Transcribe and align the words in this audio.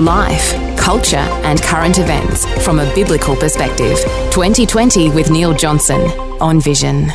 Life, 0.00 0.78
culture, 0.78 1.16
and 1.16 1.60
current 1.60 1.98
events 1.98 2.46
from 2.64 2.78
a 2.78 2.94
biblical 2.94 3.36
perspective. 3.36 3.98
2020 4.30 5.10
with 5.10 5.30
Neil 5.30 5.52
Johnson 5.52 6.00
on 6.40 6.62
Vision. 6.62 7.10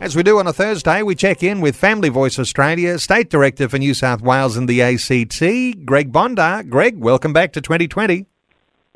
As 0.00 0.14
we 0.14 0.22
do 0.22 0.38
on 0.38 0.46
a 0.46 0.52
Thursday, 0.52 1.02
we 1.02 1.16
check 1.16 1.42
in 1.42 1.60
with 1.60 1.74
Family 1.74 2.08
Voice 2.08 2.38
Australia, 2.38 3.00
State 3.00 3.28
Director 3.28 3.68
for 3.68 3.78
New 3.78 3.92
South 3.92 4.22
Wales 4.22 4.56
and 4.56 4.68
the 4.68 4.82
ACT, 4.82 5.84
Greg 5.84 6.12
Bondar. 6.12 6.68
Greg, 6.68 6.96
welcome 6.96 7.32
back 7.32 7.52
to 7.54 7.60
2020. 7.60 8.24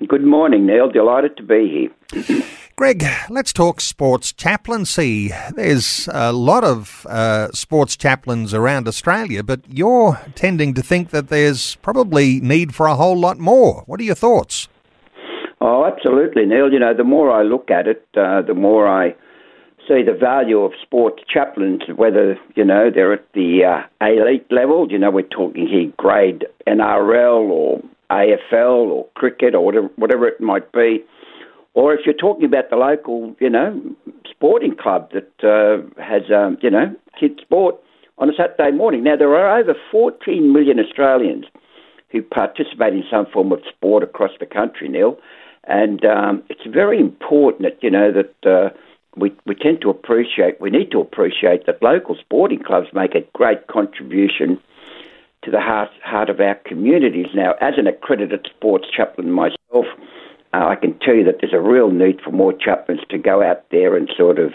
Good 0.06 0.24
morning, 0.24 0.66
Neil. 0.66 0.88
Delighted 0.88 1.36
to 1.38 1.42
be 1.42 1.90
here. 2.12 2.44
Greg, 2.80 3.04
let's 3.28 3.52
talk 3.52 3.78
sports 3.78 4.32
chaplaincy. 4.32 5.30
There's 5.54 6.08
a 6.14 6.32
lot 6.32 6.64
of 6.64 7.06
uh, 7.10 7.52
sports 7.52 7.94
chaplains 7.94 8.54
around 8.54 8.88
Australia, 8.88 9.42
but 9.42 9.60
you're 9.68 10.18
tending 10.34 10.72
to 10.72 10.82
think 10.82 11.10
that 11.10 11.28
there's 11.28 11.74
probably 11.82 12.40
need 12.40 12.74
for 12.74 12.86
a 12.86 12.94
whole 12.94 13.18
lot 13.18 13.38
more. 13.38 13.82
What 13.84 14.00
are 14.00 14.02
your 14.02 14.14
thoughts? 14.14 14.70
Oh, 15.60 15.84
absolutely, 15.84 16.46
Neil. 16.46 16.72
You 16.72 16.78
know, 16.78 16.94
the 16.94 17.04
more 17.04 17.30
I 17.30 17.42
look 17.42 17.70
at 17.70 17.86
it, 17.86 18.08
uh, 18.16 18.40
the 18.40 18.54
more 18.54 18.88
I 18.88 19.10
see 19.86 20.02
the 20.02 20.16
value 20.18 20.60
of 20.60 20.72
sports 20.80 21.22
chaplains, 21.28 21.82
whether, 21.96 22.38
you 22.56 22.64
know, 22.64 22.88
they're 22.90 23.12
at 23.12 23.30
the 23.34 23.62
uh, 23.62 24.06
elite 24.06 24.50
level, 24.50 24.90
you 24.90 24.98
know, 24.98 25.10
we're 25.10 25.28
talking 25.28 25.68
here 25.68 25.92
grade 25.98 26.46
NRL 26.66 27.50
or 27.50 27.82
AFL 28.10 28.88
or 28.88 29.06
cricket 29.16 29.54
or 29.54 29.66
whatever, 29.66 29.88
whatever 29.96 30.26
it 30.26 30.40
might 30.40 30.72
be, 30.72 31.04
or 31.80 31.94
if 31.94 32.00
you're 32.04 32.14
talking 32.14 32.44
about 32.44 32.68
the 32.68 32.76
local, 32.76 33.34
you 33.40 33.48
know, 33.48 33.80
sporting 34.30 34.76
club 34.76 35.10
that 35.12 35.32
uh, 35.42 35.80
has, 36.02 36.30
um, 36.30 36.58
you 36.60 36.68
know, 36.68 36.94
kids 37.18 37.40
sport 37.40 37.76
on 38.18 38.28
a 38.28 38.32
Saturday 38.36 38.70
morning. 38.70 39.02
Now, 39.02 39.16
there 39.16 39.34
are 39.34 39.58
over 39.58 39.74
14 39.90 40.52
million 40.52 40.78
Australians 40.78 41.46
who 42.10 42.20
participate 42.20 42.92
in 42.92 43.02
some 43.10 43.24
form 43.32 43.50
of 43.50 43.60
sport 43.66 44.02
across 44.02 44.32
the 44.38 44.44
country, 44.44 44.90
Neil, 44.90 45.16
and 45.64 46.04
um, 46.04 46.42
it's 46.50 46.66
very 46.70 47.00
important 47.00 47.62
that, 47.62 47.82
you 47.82 47.90
know, 47.90 48.12
that 48.12 48.50
uh, 48.50 48.68
we, 49.16 49.32
we 49.46 49.54
tend 49.54 49.80
to 49.80 49.88
appreciate, 49.88 50.60
we 50.60 50.68
need 50.68 50.90
to 50.90 51.00
appreciate 51.00 51.64
that 51.64 51.82
local 51.82 52.14
sporting 52.20 52.62
clubs 52.62 52.88
make 52.92 53.14
a 53.14 53.26
great 53.32 53.68
contribution 53.68 54.60
to 55.44 55.50
the 55.50 55.60
heart, 55.60 55.88
heart 56.04 56.28
of 56.28 56.40
our 56.40 56.56
communities. 56.66 57.28
Now, 57.34 57.54
as 57.62 57.74
an 57.78 57.86
accredited 57.86 58.46
sports 58.54 58.84
chaplain 58.94 59.30
myself, 59.30 59.86
uh, 60.52 60.66
I 60.66 60.76
can 60.76 60.98
tell 60.98 61.14
you 61.14 61.24
that 61.24 61.36
there's 61.40 61.52
a 61.52 61.60
real 61.60 61.90
need 61.90 62.20
for 62.20 62.30
more 62.32 62.52
chaplains 62.52 63.00
to 63.10 63.18
go 63.18 63.42
out 63.42 63.64
there 63.70 63.96
and 63.96 64.10
sort 64.16 64.38
of 64.38 64.52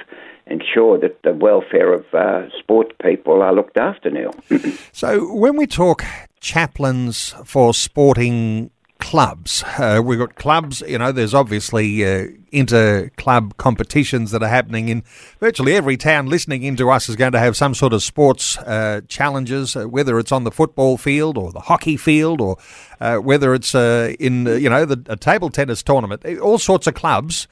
ensure 0.47 0.99
that 0.99 1.21
the 1.23 1.33
welfare 1.33 1.93
of 1.93 2.05
uh, 2.13 2.49
sports 2.59 2.91
people 3.01 3.41
are 3.41 3.53
looked 3.53 3.77
after, 3.77 4.09
now. 4.09 4.31
so, 4.91 5.33
when 5.33 5.55
we 5.55 5.65
talk 5.65 6.03
chaplains 6.39 7.33
for 7.43 7.73
sporting 7.73 8.69
clubs. 9.05 9.63
Uh, 9.77 10.01
we've 10.03 10.17
got 10.17 10.33
clubs, 10.33 10.81
you 10.87 10.97
know, 10.97 11.11
there's 11.11 11.35
obviously 11.35 12.03
uh, 12.03 12.25
inter 12.51 13.07
club 13.17 13.55
competitions 13.57 14.31
that 14.31 14.41
are 14.41 14.49
happening 14.49 14.89
in 14.89 15.03
virtually 15.39 15.75
every 15.75 15.95
town 15.95 16.25
listening 16.25 16.63
into 16.63 16.89
us 16.89 17.07
is 17.07 17.15
going 17.15 17.31
to 17.31 17.37
have 17.37 17.55
some 17.55 17.75
sort 17.75 17.93
of 17.93 18.01
sports 18.01 18.57
uh, 18.57 19.01
challenges, 19.07 19.75
uh, 19.75 19.87
whether 19.87 20.17
it's 20.17 20.31
on 20.31 20.43
the 20.43 20.49
football 20.49 20.97
field 20.97 21.37
or 21.37 21.51
the 21.51 21.59
hockey 21.59 21.95
field 21.97 22.41
or 22.41 22.57
uh, 22.99 23.17
whether 23.17 23.53
it's 23.53 23.75
uh, 23.75 24.15
in, 24.19 24.47
you 24.47 24.71
know, 24.71 24.85
the, 24.85 24.99
a 25.05 25.15
table 25.15 25.51
tennis 25.51 25.83
tournament, 25.83 26.25
all 26.39 26.57
sorts 26.57 26.87
of 26.87 26.95
clubs 26.95 27.47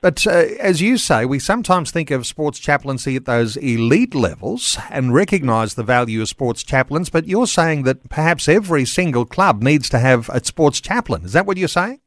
but 0.00 0.26
uh, 0.26 0.30
as 0.60 0.80
you 0.80 0.98
say, 0.98 1.24
we 1.24 1.38
sometimes 1.38 1.90
think 1.90 2.10
of 2.10 2.26
sports 2.26 2.58
chaplaincy 2.58 3.16
at 3.16 3.24
those 3.24 3.56
elite 3.56 4.14
levels 4.14 4.78
and 4.90 5.14
recognise 5.14 5.74
the 5.74 5.82
value 5.82 6.22
of 6.22 6.28
sports 6.28 6.62
chaplains, 6.62 7.10
but 7.10 7.26
you're 7.26 7.46
saying 7.46 7.84
that 7.84 8.08
perhaps 8.08 8.48
every 8.48 8.84
single 8.84 9.24
club 9.24 9.62
needs 9.62 9.88
to 9.90 9.98
have 9.98 10.28
a 10.30 10.44
sports 10.44 10.80
chaplain. 10.80 11.24
Is 11.24 11.32
that 11.32 11.46
what 11.46 11.56
you're 11.56 11.68
saying? 11.68 12.00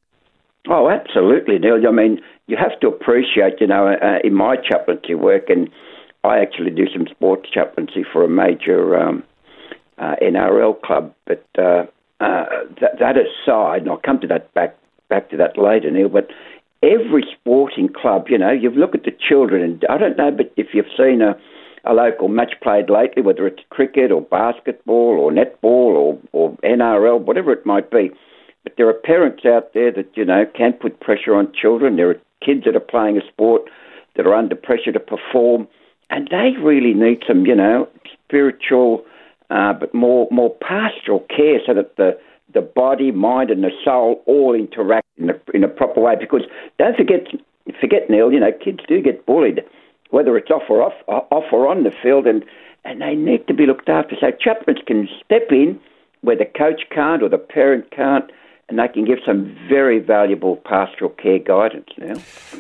Oh, 0.68 0.90
absolutely, 0.90 1.58
Neil. 1.58 1.88
I 1.88 1.92
mean, 1.92 2.22
you 2.48 2.58
have 2.58 2.80
to 2.82 2.88
appreciate, 2.88 3.60
you 3.60 3.68
know, 3.68 3.88
uh, 3.88 4.20
in 4.24 4.34
my 4.34 4.56
chaplaincy 4.56 5.16
work, 5.16 5.50
and 5.50 5.70
I 6.24 6.40
actually 6.40 6.72
do 6.72 6.86
some 6.92 7.08
sports 7.08 7.50
chaplaincy 7.52 8.04
for 8.12 8.24
a 8.24 8.30
major 8.30 8.98
um, 8.98 9.24
uh, 9.98 10.16
NRL 10.22 10.82
club, 10.82 11.14
but 11.26 11.46
uh, 11.58 11.86
uh, 12.20 12.46
that, 12.82 13.00
that 13.00 13.16
aside, 13.18 13.82
and 13.82 13.90
I'll 13.90 13.98
come 13.98 14.20
to 14.20 14.28
that 14.28 14.54
back 14.54 14.76
back 15.10 15.30
to 15.32 15.38
that 15.38 15.58
later, 15.58 15.90
Neil, 15.90 16.10
but 16.10 16.30
every 16.84 17.26
sporting 17.40 17.90
club, 17.90 18.28
you 18.30 18.38
know, 18.38 18.52
you 18.52 18.70
look 18.72 18.96
at 18.96 19.04
the 19.04 19.12
children, 19.12 19.62
and 19.62 19.86
I 19.90 19.98
don't 19.98 20.18
know, 20.18 20.32
but 20.32 20.52
if 20.56 20.68
you've 20.74 20.86
seen 20.98 21.22
a, 21.22 21.36
a 21.86 21.94
local 21.94 22.28
match 22.28 22.54
played 22.62 22.90
lately, 22.90 23.22
whether 23.22 23.48
it's 23.48 23.62
cricket 23.70 24.12
or 24.12 24.22
basketball 24.22 25.18
or 25.20 25.32
netball 25.32 25.64
or, 25.64 26.20
or 26.32 26.52
NRL, 26.64 27.20
whatever 27.20 27.52
it 27.52 27.66
might 27.66 27.92
be, 27.92 28.12
but 28.64 28.74
there 28.78 28.88
are 28.88 28.94
parents 28.94 29.46
out 29.46 29.74
there 29.74 29.92
that, 29.92 30.16
you 30.16 30.26
know, 30.26 30.46
can 30.56 30.74
put 30.74 31.00
pressure 31.00 31.36
on 31.36 31.54
children. 31.54 31.96
There 31.96 32.10
are 32.10 32.22
kids 32.44 32.66
that 32.66 32.76
are 32.76 32.82
playing 32.82 33.18
a 33.18 33.28
sport 33.28 33.64
that 34.16 34.28
are 34.28 34.34
under 34.34 34.56
pressure 34.56 34.92
to 34.92 35.00
perform, 35.00 35.68
and 36.10 36.28
they 36.30 36.52
really 36.62 36.94
need 36.94 37.24
some, 37.28 37.46
you 37.46 37.56
know, 37.56 37.88
spiritual, 38.26 39.06
uh, 39.50 39.74
but 39.74 39.94
more 39.94 40.28
more 40.30 40.54
pastoral 40.62 41.22
care 41.36 41.60
so 41.66 41.74
that 41.74 41.96
the 41.96 42.20
the 42.54 42.62
body, 42.62 43.12
mind, 43.12 43.52
and 43.52 43.64
the 43.64 43.72
soul 43.84 44.22
all 44.26 44.56
interact 44.56 45.08
in 45.18 45.30
a, 45.30 45.34
in 45.54 45.64
a 45.64 45.68
proper 45.68 46.02
way. 46.02 46.16
Because 46.20 46.42
don't 46.78 46.98
forget, 46.98 47.28
forget 47.80 48.10
Neil, 48.10 48.32
you 48.32 48.40
know, 48.40 48.52
kids 48.52 48.80
do 48.88 49.02
get 49.02 49.26
bullied, 49.26 49.62
whether 50.10 50.38
it's 50.38 50.50
off 50.50 50.64
or 50.70 50.82
off, 50.82 50.94
off 51.08 51.46
or 51.52 51.68
on 51.68 51.84
the 51.84 51.92
field, 52.02 52.26
and 52.26 52.44
and 52.86 53.02
they 53.02 53.14
need 53.14 53.46
to 53.48 53.54
be 53.54 53.66
looked 53.66 53.90
after. 53.90 54.16
So 54.20 54.32
chaplains 54.40 54.80
can 54.88 55.08
step 55.24 55.52
in 55.52 55.80
where 56.22 56.38
the 56.38 56.46
coach 56.46 56.82
can't 56.94 57.22
or 57.22 57.30
the 57.30 57.38
parent 57.38 57.92
can't, 57.92 58.32
and 58.70 58.78
they 58.78 58.88
can 58.88 59.04
give 59.04 59.18
some 59.26 59.58
very 59.68 60.00
valuable 60.00 60.56
pastoral 60.58 61.10
care 61.10 61.40
guidance 61.40 61.90
now. 61.98 62.16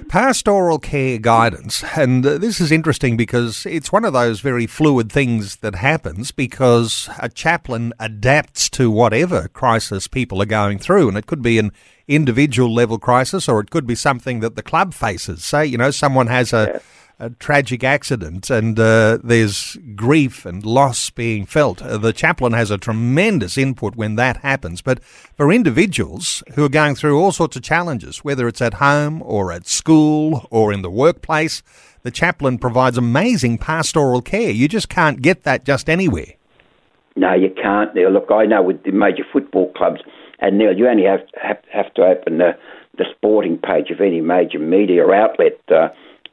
Pastoral 0.08 0.80
care 0.80 1.20
guidance, 1.20 1.84
and 1.96 2.26
uh, 2.26 2.38
this 2.40 2.60
is 2.60 2.72
interesting 2.72 3.16
because 3.16 3.66
it's 3.68 3.92
one 3.92 4.04
of 4.04 4.14
those 4.14 4.40
very 4.40 4.66
fluid 4.66 5.12
things 5.12 5.58
that 5.58 5.76
happens 5.76 6.32
because 6.32 7.10
a 7.20 7.30
chaplain 7.30 7.94
adapts 8.00 8.70
to 8.72 8.90
whatever 8.90 9.48
crisis 9.50 10.08
people 10.08 10.42
are 10.42 10.48
going 10.48 10.80
through, 10.80 11.08
and 11.08 11.18
it 11.18 11.28
could 11.28 11.44
be 11.44 11.60
an 11.60 11.72
individual 12.08 12.74
level 12.74 12.98
crisis 12.98 13.48
or 13.48 13.60
it 13.60 13.70
could 13.70 13.86
be 13.86 13.94
something 13.94 14.40
that 14.40 14.56
the 14.56 14.64
club 14.64 14.96
faces. 14.96 15.46
Say, 15.46 15.68
you 15.68 15.78
know, 15.78 15.92
someone 15.92 16.28
has 16.28 16.52
a. 16.52 16.72
Yeah 16.74 16.80
a 17.20 17.30
tragic 17.32 17.84
accident 17.84 18.50
and 18.50 18.80
uh, 18.80 19.18
there's 19.24 19.78
grief 19.96 20.46
and 20.46 20.66
loss 20.66 21.10
being 21.10 21.46
felt. 21.46 21.82
Uh, 21.82 21.98
the 21.98 22.14
chaplain 22.14 22.54
has 22.54 22.72
a 22.72 22.78
tremendous 22.78 23.58
input 23.58 23.96
when 23.96 24.16
that 24.16 24.38
happens. 24.38 24.82
But 24.82 25.04
for 25.04 25.52
individuals 25.52 26.42
who 26.56 26.64
are 26.64 26.70
going 26.70 26.96
through 26.96 27.20
all 27.20 27.34
sorts 27.34 27.58
of 27.58 27.64
challenges, 27.64 28.24
whether 28.24 28.48
it's 28.48 28.62
at 28.62 28.76
home 28.76 29.22
or 29.24 29.52
at 29.52 29.68
school 29.68 30.48
or 30.50 30.72
in 30.72 30.82
the 30.82 30.90
workplace, 30.90 31.62
the 32.04 32.12
chaplain 32.12 32.58
provides 32.58 32.98
amazing 32.98 33.58
pastoral 33.58 34.22
care. 34.22 34.52
You 34.52 34.70
just 34.70 34.88
can't 34.88 35.22
get 35.22 35.44
that 35.44 35.66
just 35.66 35.90
anywhere. 35.90 36.34
No, 37.18 37.34
you 37.34 37.50
can't. 37.62 37.94
Neil. 37.94 38.12
Look, 38.12 38.32
I 38.32 38.46
know 38.46 38.64
with 38.64 38.84
the 38.84 38.92
major 38.92 39.26
football 39.34 39.74
clubs, 39.74 40.00
and 40.40 40.58
Neil, 40.58 40.78
you 40.78 40.88
only 40.88 41.04
have 41.04 41.20
have, 41.42 41.58
have 41.70 41.94
to 41.96 42.04
open 42.04 42.38
the 42.38 42.52
the 42.98 43.04
sporting 43.14 43.58
page 43.58 43.90
of 43.92 44.00
any 44.00 44.22
major 44.22 44.60
media 44.60 45.06
outlet. 45.10 45.60
Uh, 45.70 45.90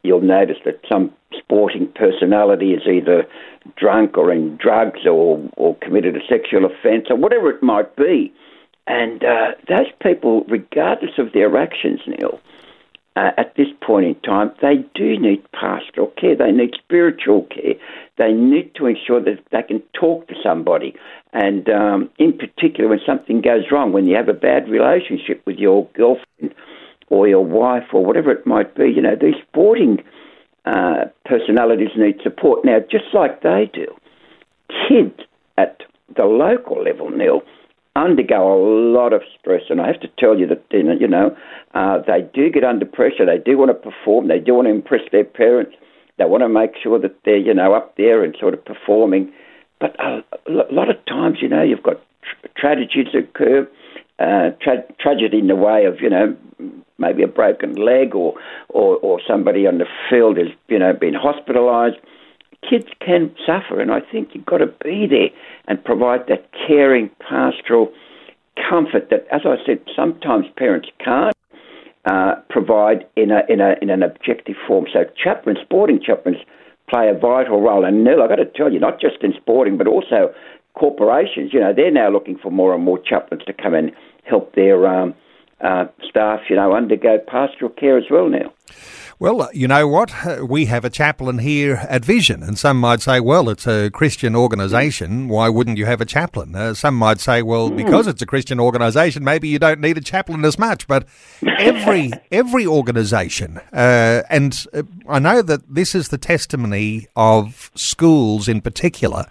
you'll 0.07 0.21
notice 0.21 0.59
that 0.65 0.81
some 0.89 1.13
sporting 1.37 1.89
personality 1.95 2.73
is 2.73 2.83
either 2.87 3.27
drunk 3.77 4.17
or 4.17 4.33
in 4.33 4.57
drugs 4.57 5.01
or, 5.07 5.43
or 5.57 5.77
committed 5.77 6.17
a 6.17 6.27
sexual 6.29 6.65
offence 6.65 7.07
or 7.11 7.17
whatever 7.17 7.51
it 7.51 7.63
might 7.63 7.95
be. 7.97 8.33
And 8.87 9.25
uh, 9.25 9.53
those 9.69 9.91
people, 10.01 10.45
regardless 10.49 11.19
of 11.19 11.33
their 11.33 11.57
actions, 11.57 12.01
Neil, 12.07 12.41
uh, 13.17 13.31
at 13.39 13.55
this 13.57 13.69
point 13.81 14.05
in 14.07 14.15
time, 14.17 14.53
they 14.61 14.85
do 14.95 15.19
need 15.19 15.43
pastoral 15.53 16.13
care. 16.21 16.37
They 16.37 16.53
need 16.53 16.75
spiritual 16.75 17.43
care. 17.45 17.75
They 18.19 18.33
need 18.33 18.75
to 18.77 18.87
ensure 18.87 19.21
that 19.23 19.41
they 19.51 19.63
can 19.63 19.83
talk 19.99 20.29
to 20.29 20.35
somebody. 20.43 20.95
And 21.33 21.69
um, 21.71 22.11
in 22.19 22.37
particular, 22.37 22.91
when 22.91 23.01
something 23.07 23.41
goes 23.41 23.65
wrong, 23.73 23.93
when 23.93 24.07
you 24.07 24.17
have 24.17 24.29
a 24.29 24.35
bad 24.35 24.69
relationship 24.69 25.43
with 25.47 25.57
your 25.57 25.89
girlfriend 25.95 26.55
or 27.09 27.29
your 27.29 27.45
wife 27.45 27.89
or 27.93 28.05
whatever 28.05 28.31
it 28.31 28.47
might 28.47 28.75
be. 28.75 28.91
You 28.91 29.03
know, 29.03 29.17
these 29.21 29.35
sporting 29.49 30.03
uh, 30.65 31.07
personalities 31.25 31.91
need 31.97 32.21
support. 32.23 32.65
Now, 32.65 32.79
just 32.81 33.07
like 33.13 33.43
they 33.43 33.71
do, 33.73 33.87
kids 34.89 35.21
at 35.57 35.83
the 36.17 36.25
local 36.25 36.83
level, 36.83 37.11
Neil, 37.11 37.43
undergo 37.97 38.53
a 38.53 38.61
lot 38.93 39.13
of 39.13 39.23
stress, 39.39 39.63
and 39.71 39.81
I 39.81 39.87
have 39.87 40.01
to 40.01 40.09
tell 40.19 40.39
you 40.39 40.47
that 40.49 40.63
you 40.71 41.09
know 41.09 41.37
uh, 41.75 41.99
they 42.07 42.29
do 42.35 42.51
get 42.51 42.65
under 42.65 42.85
pressure. 42.85 43.25
They 43.25 43.39
do 43.39 43.59
want 43.59 43.71
to 43.71 43.75
perform. 43.91 44.29
They 44.29 44.39
do 44.39 44.55
want 44.55 44.67
to 44.67 44.73
impress 44.73 45.03
their 45.13 45.25
parents. 45.25 45.73
They 46.19 46.25
want 46.25 46.43
to 46.43 46.49
make 46.49 46.73
sure 46.83 46.99
that 46.99 47.15
they're 47.25 47.37
you 47.37 47.55
know 47.55 47.75
up 47.75 47.97
there 47.97 48.23
and 48.23 48.37
sort 48.39 48.55
of 48.55 48.65
performing. 48.65 49.33
But 49.81 49.97
a, 50.01 50.23
lot 50.49 50.89
of 50.89 50.97
times, 51.07 51.39
you 51.43 51.49
know, 51.49 51.63
you've 51.63 51.83
got 51.83 52.01
tra- 52.23 52.51
tragedies 52.57 53.15
occur. 53.15 53.69
Uh, 54.19 54.51
tra- 54.63 54.85
tragedy 54.99 55.39
in 55.39 55.47
the 55.47 55.55
way 55.57 55.85
of 55.85 56.01
you 56.01 56.09
know 56.09 56.35
maybe 56.97 57.23
a 57.23 57.29
broken 57.29 57.75
leg 57.75 58.15
or, 58.15 58.33
or 58.71 58.97
or 58.97 59.21
somebody 59.29 59.67
on 59.67 59.77
the 59.77 59.85
field 60.09 60.39
has 60.39 60.47
you 60.69 60.79
know 60.79 60.93
been 60.95 61.13
hospitalised 61.13 61.99
kids 62.69 62.87
can 63.01 63.35
suffer, 63.47 63.81
and 63.81 63.93
I 63.93 64.01
think 64.01 64.31
you've 64.33 64.47
got 64.47 64.59
to 64.59 64.67
be 64.67 65.07
there 65.07 65.31
and 65.69 65.83
provide 65.83 66.27
that 66.29 66.49
caring, 66.67 67.11
pastoral 67.21 67.93
comfort 68.69 69.11
that, 69.11 69.27
as 69.33 69.43
I 69.45 69.57
said, 69.65 69.81
sometimes 69.95 70.47
parents 70.57 70.89
can't 71.03 71.37
uh, 72.05 72.37
provide 72.49 73.07
in 73.17 73.31
a, 73.31 73.41
in 73.49 73.61
a 73.61 73.75
in 73.83 73.91
an 73.91 74.03
objective 74.03 74.57
form. 74.67 74.87
So 74.93 75.05
chaplains, 75.23 75.59
sporting 75.63 76.01
chaplains, 76.05 76.39
play 76.89 77.09
a 77.09 77.19
vital 77.19 77.61
role. 77.61 77.85
And 77.85 78.05
Neil, 78.05 78.23
I've 78.23 78.29
got 78.29 78.37
to 78.37 78.47
tell 78.47 78.73
you, 78.73 78.81
not 78.81 79.01
just 79.01 79.23
in 79.23 79.33
sporting, 79.37 79.77
but 79.77 79.87
also 79.87 80.33
corporations. 80.79 81.53
You 81.53 81.61
know, 81.61 81.73
they're 81.75 81.91
now 81.91 82.11
looking 82.11 82.39
for 82.39 82.51
more 82.51 82.75
and 82.75 82.85
more 82.85 82.99
chaplains 82.99 83.45
to 83.45 83.53
come 83.53 83.75
and 83.75 83.93
help 84.25 84.55
their 84.55 84.87
um, 84.87 85.15
uh, 85.61 85.87
staff, 86.09 86.41
you 86.49 86.57
know, 86.57 86.75
undergo 86.75 87.19
pastoral 87.27 87.71
care 87.71 87.99
as 87.99 88.05
well 88.11 88.29
now. 88.29 88.53
Well, 89.19 89.41
uh, 89.41 89.49
you 89.55 89.67
know 89.67 89.89
what? 89.89 90.13
Uh, 90.27 90.45
we 90.45 90.67
have 90.67 90.85
a 90.85 90.91
chaplain 90.91 91.39
here 91.39 91.77
at 91.89 92.05
Vision, 92.05 92.43
and 92.43 92.59
some 92.59 92.79
might 92.79 93.01
say, 93.01 93.19
well, 93.19 93.49
it's 93.49 93.67
a 93.67 93.89
Christian 93.89 94.37
organisation. 94.37 95.29
Why 95.29 95.49
wouldn't 95.49 95.79
you 95.79 95.87
have 95.87 96.03
a 96.03 96.05
chaplain? 96.05 96.55
Uh, 96.55 96.75
some 96.75 96.95
might 96.95 97.21
say, 97.21 97.41
well, 97.41 97.71
hmm. 97.71 97.77
because 97.77 98.07
it's 98.07 98.21
a 98.21 98.27
Christian 98.27 98.61
organisation, 98.61 99.25
maybe 99.25 99.49
you 99.49 99.59
don't 99.59 99.81
need 99.81 99.97
a 99.97 100.03
chaplain 100.03 100.45
as 100.45 100.59
much. 100.59 100.87
But 100.87 101.09
every 101.59 102.13
every 102.31 102.67
organisation, 102.67 103.59
uh, 103.73 104.23
and 104.29 104.67
uh, 104.75 104.83
I 105.09 105.19
know 105.19 105.41
that 105.41 105.63
this 105.67 105.95
is 105.95 106.09
the 106.09 106.19
testimony 106.19 107.07
of 107.17 107.71
schools 107.75 108.49
in 108.49 108.61
particular. 108.61 109.25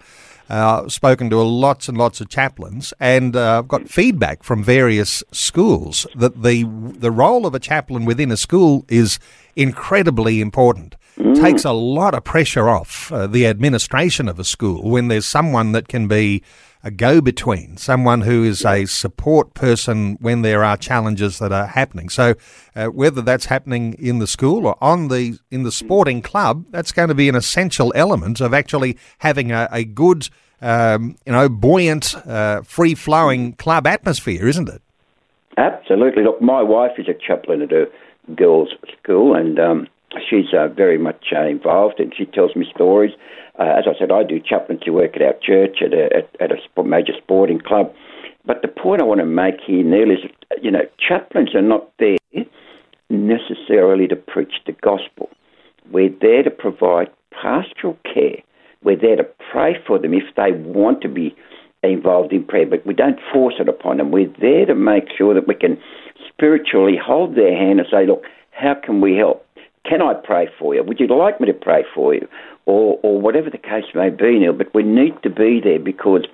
Uh, 0.48 0.88
spoken 0.88 1.28
to 1.32 1.42
lots 1.42 1.90
and 1.90 1.98
lots 1.98 2.22
of 2.22 2.30
chaplains, 2.30 2.94
and 3.00 3.36
uh, 3.36 3.58
I've 3.58 3.68
got 3.68 3.90
feedback 3.90 4.44
from 4.44 4.64
various 4.64 5.24
schools 5.32 6.06
that 6.16 6.44
the 6.44 6.64
the 6.64 7.10
role 7.10 7.48
of 7.48 7.56
a 7.56 7.60
chaplain 7.60 8.06
within 8.06 8.32
a 8.32 8.38
school 8.38 8.86
is 8.88 9.18
incredibly 9.56 10.42
important. 10.42 10.96
Mm. 11.18 11.42
Takes 11.42 11.66
a 11.66 11.72
lot 11.72 12.14
of 12.14 12.24
pressure 12.24 12.70
off 12.70 13.12
uh, 13.12 13.26
the 13.26 13.48
administration 13.48 14.28
of 14.28 14.38
a 14.38 14.44
school 14.44 14.90
when 14.90 15.08
there's 15.08 15.26
someone 15.26 15.72
that 15.72 15.88
can 15.88 16.08
be 16.08 16.44
a 16.86 16.92
go 16.92 17.20
between, 17.20 17.78
someone 17.78 18.22
who 18.22 18.44
is 18.44 18.64
a 18.64 18.86
support 18.86 19.56
person 19.56 20.18
when 20.22 20.44
there 20.44 20.64
are 20.64 20.78
challenges 20.78 21.40
that 21.40 21.52
are 21.52 21.66
happening. 21.66 22.10
So, 22.10 22.36
uh, 22.76 22.86
whether 22.86 23.24
that's 23.24 23.46
happening 23.46 23.96
in 23.96 24.20
the 24.20 24.28
school 24.28 24.68
or 24.68 24.78
on 24.80 25.08
the 25.08 25.40
in 25.50 25.64
the 25.64 25.72
sporting 25.72 26.22
club, 26.22 26.66
that's 26.70 26.92
going 26.92 27.10
to 27.10 27.16
be 27.16 27.28
an 27.28 27.36
essential 27.36 27.92
element 27.96 28.40
of 28.40 28.54
actually 28.54 28.98
having 29.18 29.52
a, 29.52 29.68
a 29.72 29.84
good, 29.84 30.30
um, 30.62 31.16
you 31.26 31.32
know, 31.32 31.50
buoyant, 31.50 32.16
uh, 32.28 32.62
free 32.62 32.94
flowing 32.94 33.54
club 33.54 33.88
atmosphere, 33.88 34.48
isn't 34.48 34.70
it? 34.70 34.84
Absolutely. 35.58 36.24
Look, 36.24 36.40
my 36.40 36.62
wife 36.62 37.00
is 37.00 37.08
a 37.08 37.14
chaplain 37.14 37.64
at 37.64 37.72
a 37.72 37.90
girls' 38.36 38.70
school, 39.02 39.34
and 39.34 39.60
um, 39.60 39.88
she's 40.30 40.54
uh, 40.54 40.68
very 40.68 40.98
much 40.98 41.34
uh, 41.36 41.46
involved, 41.46 42.00
and 42.00 42.14
she 42.16 42.26
tells 42.26 42.56
me 42.56 42.66
stories. 42.74 43.12
Uh, 43.60 43.74
as 43.78 43.86
I 43.88 43.98
said, 43.98 44.12
I 44.12 44.24
do 44.24 44.40
chaplaincy 44.40 44.90
work 44.90 45.16
at 45.16 45.22
our 45.22 45.36
church, 45.42 45.78
at 45.82 45.94
a, 45.94 46.10
at, 46.16 46.36
at 46.42 46.52
a 46.52 46.84
major 46.84 47.14
sporting 47.18 47.60
club. 47.60 47.94
But 48.46 48.62
the 48.62 48.68
point 48.68 49.02
I 49.02 49.06
want 49.06 49.22
to 49.22 49.26
make 49.26 49.56
here, 49.66 49.84
Neil, 49.84 50.12
is 50.12 50.20
you 50.62 50.72
know 50.72 50.84
chaplains 51.00 51.56
are 51.56 51.62
not 51.62 51.90
there 52.00 52.18
necessarily 53.10 54.08
to 54.08 54.16
preach 54.16 54.54
the 54.66 54.74
gospel. 54.74 55.30
We're 55.92 56.14
there 56.22 56.44
to 56.44 56.52
provide 56.52 57.10
pastoral 57.32 57.98
care. 58.04 58.42
We're 58.84 59.00
there 59.00 59.16
to 59.16 59.28
pray 59.52 59.76
for 59.86 60.00
them 60.00 60.14
if 60.14 60.24
they 60.36 60.52
want 60.52 61.02
to 61.02 61.10
be 61.10 61.36
involved 61.84 62.34
in 62.34 62.44
prayer, 62.44 62.66
but 62.66 62.86
we 62.86 62.94
don't 62.94 63.20
force 63.32 63.56
it 63.60 63.70
upon 63.70 63.98
them. 63.98 64.12
We're 64.12 64.34
there 64.40 64.66
to 64.66 64.76
make 64.76 65.06
sure 65.16 65.34
that 65.34 65.48
we 65.48 65.56
can 65.56 65.78
spiritually 66.28 66.98
hold 67.04 67.36
their 67.36 67.56
hand 67.56 67.80
and 67.80 67.88
say, 67.92 68.08
look, 68.08 68.24
how 68.52 68.76
can 68.76 69.02
we 69.02 69.16
help? 69.16 69.45
Can 69.88 70.02
I 70.02 70.14
pray 70.14 70.48
for 70.58 70.74
you? 70.74 70.84
Would 70.84 71.00
you 71.00 71.08
like 71.08 71.40
me 71.40 71.48
to 71.48 71.54
pray 71.54 71.84
for 71.94 72.14
you? 72.14 72.28
Or, 72.66 73.00
or 73.04 73.22
whatever 73.22 73.50
the 73.50 73.60
case 73.60 73.86
may 73.94 74.10
be, 74.10 74.40
Neil. 74.40 74.54
But 74.54 74.74
we 74.74 74.84
need 74.84 75.14
to 75.24 75.30
be 75.30 75.62
there 75.64 75.80
because 75.80 76.26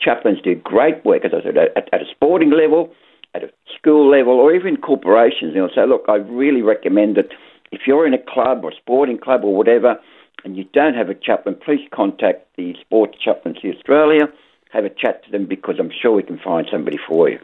chaplains 0.00 0.40
do 0.42 0.54
great 0.56 1.04
work, 1.04 1.24
as 1.24 1.32
I 1.32 1.42
said, 1.42 1.56
at, 1.56 1.92
at 1.92 2.02
a 2.02 2.06
sporting 2.10 2.50
level, 2.50 2.92
at 3.34 3.44
a 3.44 3.50
school 3.78 4.10
level, 4.10 4.32
or 4.34 4.52
even 4.52 4.76
corporations. 4.76 5.54
Know, 5.54 5.68
so 5.72 5.82
look, 5.82 6.04
I 6.08 6.16
really 6.16 6.62
recommend 6.62 7.16
that 7.16 7.28
if 7.70 7.82
you're 7.86 8.06
in 8.06 8.14
a 8.14 8.18
club 8.18 8.64
or 8.64 8.72
sporting 8.76 9.18
club 9.18 9.44
or 9.44 9.56
whatever, 9.56 9.96
and 10.44 10.56
you 10.56 10.64
don't 10.72 10.94
have 10.94 11.08
a 11.08 11.14
chaplain, 11.14 11.56
please 11.64 11.86
contact 11.92 12.46
the 12.56 12.74
Sports 12.80 13.18
Chaplaincy 13.22 13.72
Australia 13.76 14.26
have 14.70 14.84
a 14.84 14.90
chat 14.90 15.24
to 15.24 15.30
them 15.30 15.46
because 15.46 15.76
I'm 15.78 15.90
sure 15.90 16.12
we 16.12 16.22
can 16.22 16.38
find 16.38 16.66
somebody 16.70 16.98
for 17.08 17.30
you. 17.30 17.38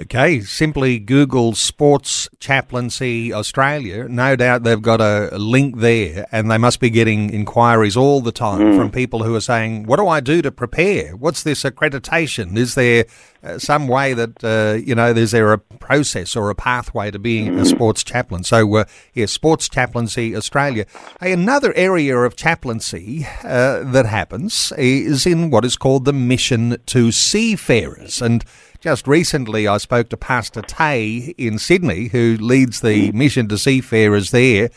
Okay, 0.00 0.40
simply 0.40 0.98
Google 0.98 1.54
Sports 1.54 2.28
Chaplaincy 2.40 3.32
Australia. 3.32 4.08
No 4.08 4.36
doubt 4.36 4.64
they've 4.64 4.82
got 4.82 5.00
a 5.00 5.36
link 5.38 5.78
there, 5.78 6.26
and 6.32 6.50
they 6.50 6.58
must 6.58 6.80
be 6.80 6.90
getting 6.90 7.30
inquiries 7.30 7.96
all 7.96 8.20
the 8.20 8.32
time 8.32 8.60
mm. 8.60 8.76
from 8.76 8.90
people 8.90 9.22
who 9.22 9.34
are 9.34 9.40
saying, 9.40 9.84
What 9.84 9.96
do 9.96 10.08
I 10.08 10.20
do 10.20 10.42
to 10.42 10.50
prepare? 10.50 11.16
What's 11.16 11.44
this 11.44 11.62
accreditation? 11.62 12.56
Is 12.56 12.74
there 12.74 13.06
uh, 13.42 13.58
some 13.58 13.86
way 13.88 14.14
that 14.14 14.42
uh, 14.42 14.78
you 14.82 14.94
know 14.94 15.12
there's 15.12 15.30
there 15.30 15.52
a 15.52 15.58
process 15.58 16.34
or 16.36 16.50
a 16.50 16.54
pathway 16.54 17.10
to 17.10 17.18
being 17.18 17.58
a 17.58 17.64
sports 17.64 18.02
chaplain? 18.02 18.44
So 18.44 18.76
uh, 18.76 18.84
yeah 19.14 19.26
sports 19.26 19.68
chaplaincy 19.68 20.34
australia. 20.34 20.86
Hey, 21.20 21.32
another 21.32 21.72
area 21.74 22.16
of 22.16 22.36
chaplaincy 22.36 23.26
uh, 23.44 23.82
that 23.84 24.06
happens 24.06 24.72
is 24.76 25.26
in 25.26 25.50
what 25.50 25.64
is 25.64 25.76
called 25.76 26.04
the 26.04 26.12
mission 26.12 26.76
to 26.86 27.12
seafarers. 27.12 28.20
And 28.22 28.44
just 28.80 29.08
recently 29.08 29.66
i 29.66 29.76
spoke 29.76 30.08
to 30.08 30.16
pastor 30.16 30.62
tay 30.62 31.34
in 31.36 31.58
sydney 31.58 32.06
who 32.08 32.36
leads 32.40 32.80
the 32.80 33.10
mission 33.12 33.48
to 33.48 33.58
seafarers 33.58 34.30
there. 34.30 34.70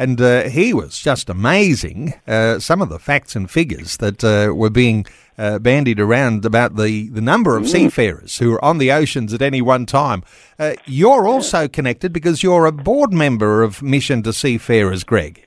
And 0.00 0.20
uh, 0.20 0.44
he 0.44 0.72
was 0.72 1.00
just 1.00 1.28
amazing. 1.28 2.14
Uh, 2.24 2.60
some 2.60 2.80
of 2.80 2.88
the 2.88 3.00
facts 3.00 3.34
and 3.34 3.50
figures 3.50 3.96
that 3.96 4.22
uh, 4.22 4.54
were 4.54 4.70
being 4.70 5.04
uh, 5.38 5.58
bandied 5.58 6.00
around 6.00 6.44
about 6.44 6.76
the, 6.76 7.08
the 7.08 7.20
number 7.20 7.56
of 7.56 7.64
mm. 7.64 7.68
seafarers 7.68 8.38
who 8.38 8.52
are 8.52 8.64
on 8.64 8.78
the 8.78 8.92
oceans 8.92 9.32
at 9.32 9.40
any 9.40 9.62
one 9.62 9.86
time. 9.86 10.22
Uh, 10.58 10.74
you're 10.84 11.26
also 11.26 11.68
connected 11.68 12.12
because 12.12 12.42
you're 12.42 12.66
a 12.66 12.72
board 12.72 13.12
member 13.12 13.62
of 13.62 13.80
Mission 13.82 14.22
to 14.24 14.32
Seafarers, 14.32 15.04
Greg. 15.04 15.46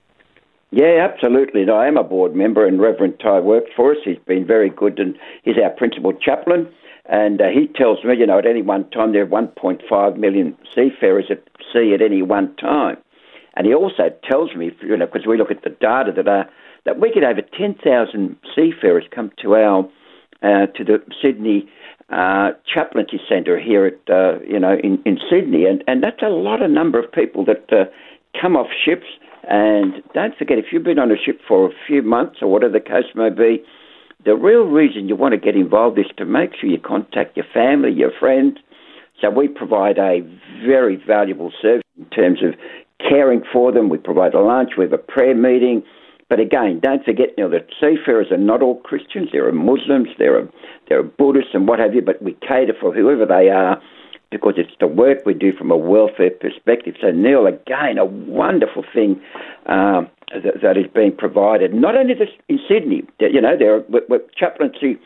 Yeah, 0.72 1.06
absolutely. 1.12 1.70
I 1.70 1.88
am 1.88 1.98
a 1.98 2.04
board 2.04 2.34
member, 2.34 2.66
and 2.66 2.80
Reverend 2.80 3.20
Ty 3.20 3.42
worked 3.42 3.74
for 3.76 3.92
us. 3.92 3.98
He's 4.06 4.18
been 4.26 4.48
very 4.48 4.70
good, 4.70 5.00
and 5.00 5.18
he's 5.44 5.58
our 5.62 5.70
principal 5.70 6.14
chaplain. 6.14 6.72
And 7.08 7.42
uh, 7.42 7.50
he 7.54 7.68
tells 7.68 8.04
me, 8.06 8.16
you 8.18 8.26
know, 8.26 8.40
at 8.40 8.46
any 8.46 8.62
one 8.62 8.90
time 8.92 9.12
there 9.12 9.24
are 9.24 9.28
1.5 9.28 10.18
million 10.18 10.58
seafarers 10.74 11.26
at 11.30 11.44
sea 11.74 11.94
at 11.94 12.02
any 12.02 12.22
one 12.22 12.56
time. 12.56 12.98
And 13.56 13.68
he 13.68 13.74
also 13.74 14.10
tells 14.24 14.56
me, 14.56 14.72
you 14.82 14.96
know, 14.96 15.08
because 15.08 15.28
we 15.28 15.38
look 15.38 15.52
at 15.52 15.64
the 15.64 15.72
data 15.72 16.14
that 16.16 16.28
are, 16.28 16.50
that 16.86 17.00
we 17.00 17.12
get 17.12 17.24
over 17.24 17.42
10,000 17.42 18.38
seafarers 18.56 19.04
come 19.14 19.32
to 19.42 19.54
our 19.56 19.90
uh, 20.44 20.66
to 20.76 20.84
the 20.84 20.98
Sydney 21.22 21.70
uh, 22.12 22.52
chaplaincy 22.74 23.20
centre 23.30 23.60
here 23.60 23.86
at 23.86 24.14
uh, 24.14 24.40
you 24.46 24.60
know 24.60 24.74
in, 24.74 25.02
in 25.06 25.18
Sydney, 25.30 25.66
and 25.66 25.84
and 25.88 26.04
that's 26.04 26.22
a 26.22 26.30
lot 26.30 26.62
of 26.62 26.72
number 26.72 27.00
of 27.00 27.12
people 27.12 27.46
that 27.46 27.72
uh, 27.72 27.86
come 28.40 28.56
off 28.56 28.68
ships. 28.86 29.06
And 29.44 30.04
don't 30.14 30.36
forget, 30.38 30.58
if 30.58 30.66
you've 30.72 30.84
been 30.84 31.00
on 31.00 31.12
a 31.12 31.16
ship 31.16 31.40
for 31.48 31.68
a 31.68 31.74
few 31.88 32.02
months 32.02 32.38
or 32.42 32.52
whatever 32.52 32.74
the 32.74 32.80
case 32.80 33.10
may 33.16 33.30
be, 33.30 33.64
the 34.24 34.36
real 34.36 34.64
reason 34.64 35.08
you 35.08 35.16
want 35.16 35.34
to 35.34 35.40
get 35.40 35.56
involved 35.56 35.98
is 35.98 36.06
to 36.18 36.26
make 36.26 36.52
sure 36.60 36.70
you 36.70 36.80
contact 36.80 37.38
your 37.38 37.46
family, 37.54 37.92
your 37.92 38.12
friends. 38.20 38.58
So 39.20 39.30
we 39.30 39.48
provide 39.48 39.98
a 39.98 40.22
very 40.66 40.96
valuable 40.96 41.52
service 41.62 41.84
in 41.98 42.06
terms 42.10 42.40
of 42.44 42.54
caring 43.00 43.42
for 43.52 43.72
them. 43.72 43.90
We 43.90 43.98
provide 43.98 44.34
a 44.34 44.42
lunch, 44.42 44.72
we 44.78 44.84
have 44.84 44.94
a 44.94 44.98
prayer 44.98 45.36
meeting. 45.36 45.84
But 46.32 46.40
again, 46.40 46.80
don't 46.82 47.04
forget 47.04 47.38
know, 47.38 47.50
that 47.50 47.68
seafarers 47.78 48.32
are 48.32 48.38
not 48.38 48.62
all 48.62 48.80
Christians. 48.80 49.28
There 49.34 49.46
are 49.50 49.52
Muslims, 49.52 50.08
there 50.18 50.40
are 50.40 50.48
there 50.88 50.98
are 50.98 51.04
Buddhists, 51.04 51.52
and 51.54 51.68
what 51.68 51.78
have 51.80 51.94
you. 51.94 52.02
But 52.02 52.22
we 52.22 52.38
cater 52.48 52.72
for 52.80 52.94
whoever 52.94 53.26
they 53.26 53.50
are 53.50 53.82
because 54.32 54.54
it's 54.56 54.72
the 54.80 54.88
work 54.88 55.26
we 55.26 55.34
do 55.34 55.52
from 55.52 55.72
a 55.72 55.76
welfare 55.76 56.30
perspective. 56.32 56.96
So 57.02 57.12
Neil, 57.12 57.48
again, 57.48 57.98
a 57.98 58.06
wonderful 58.06 58.86
thing 58.94 59.22
um, 59.66 60.10
that, 60.32 60.62
that 60.64 60.78
is 60.78 60.86
being 60.96 61.14
provided. 61.14 61.74
Not 61.74 61.98
only 61.98 62.14
this, 62.14 62.30
in 62.48 62.60
Sydney, 62.66 63.04
you 63.20 63.42
know, 63.42 63.58
there 63.60 63.76
are 63.76 64.20
chaplaincy. 64.34 64.98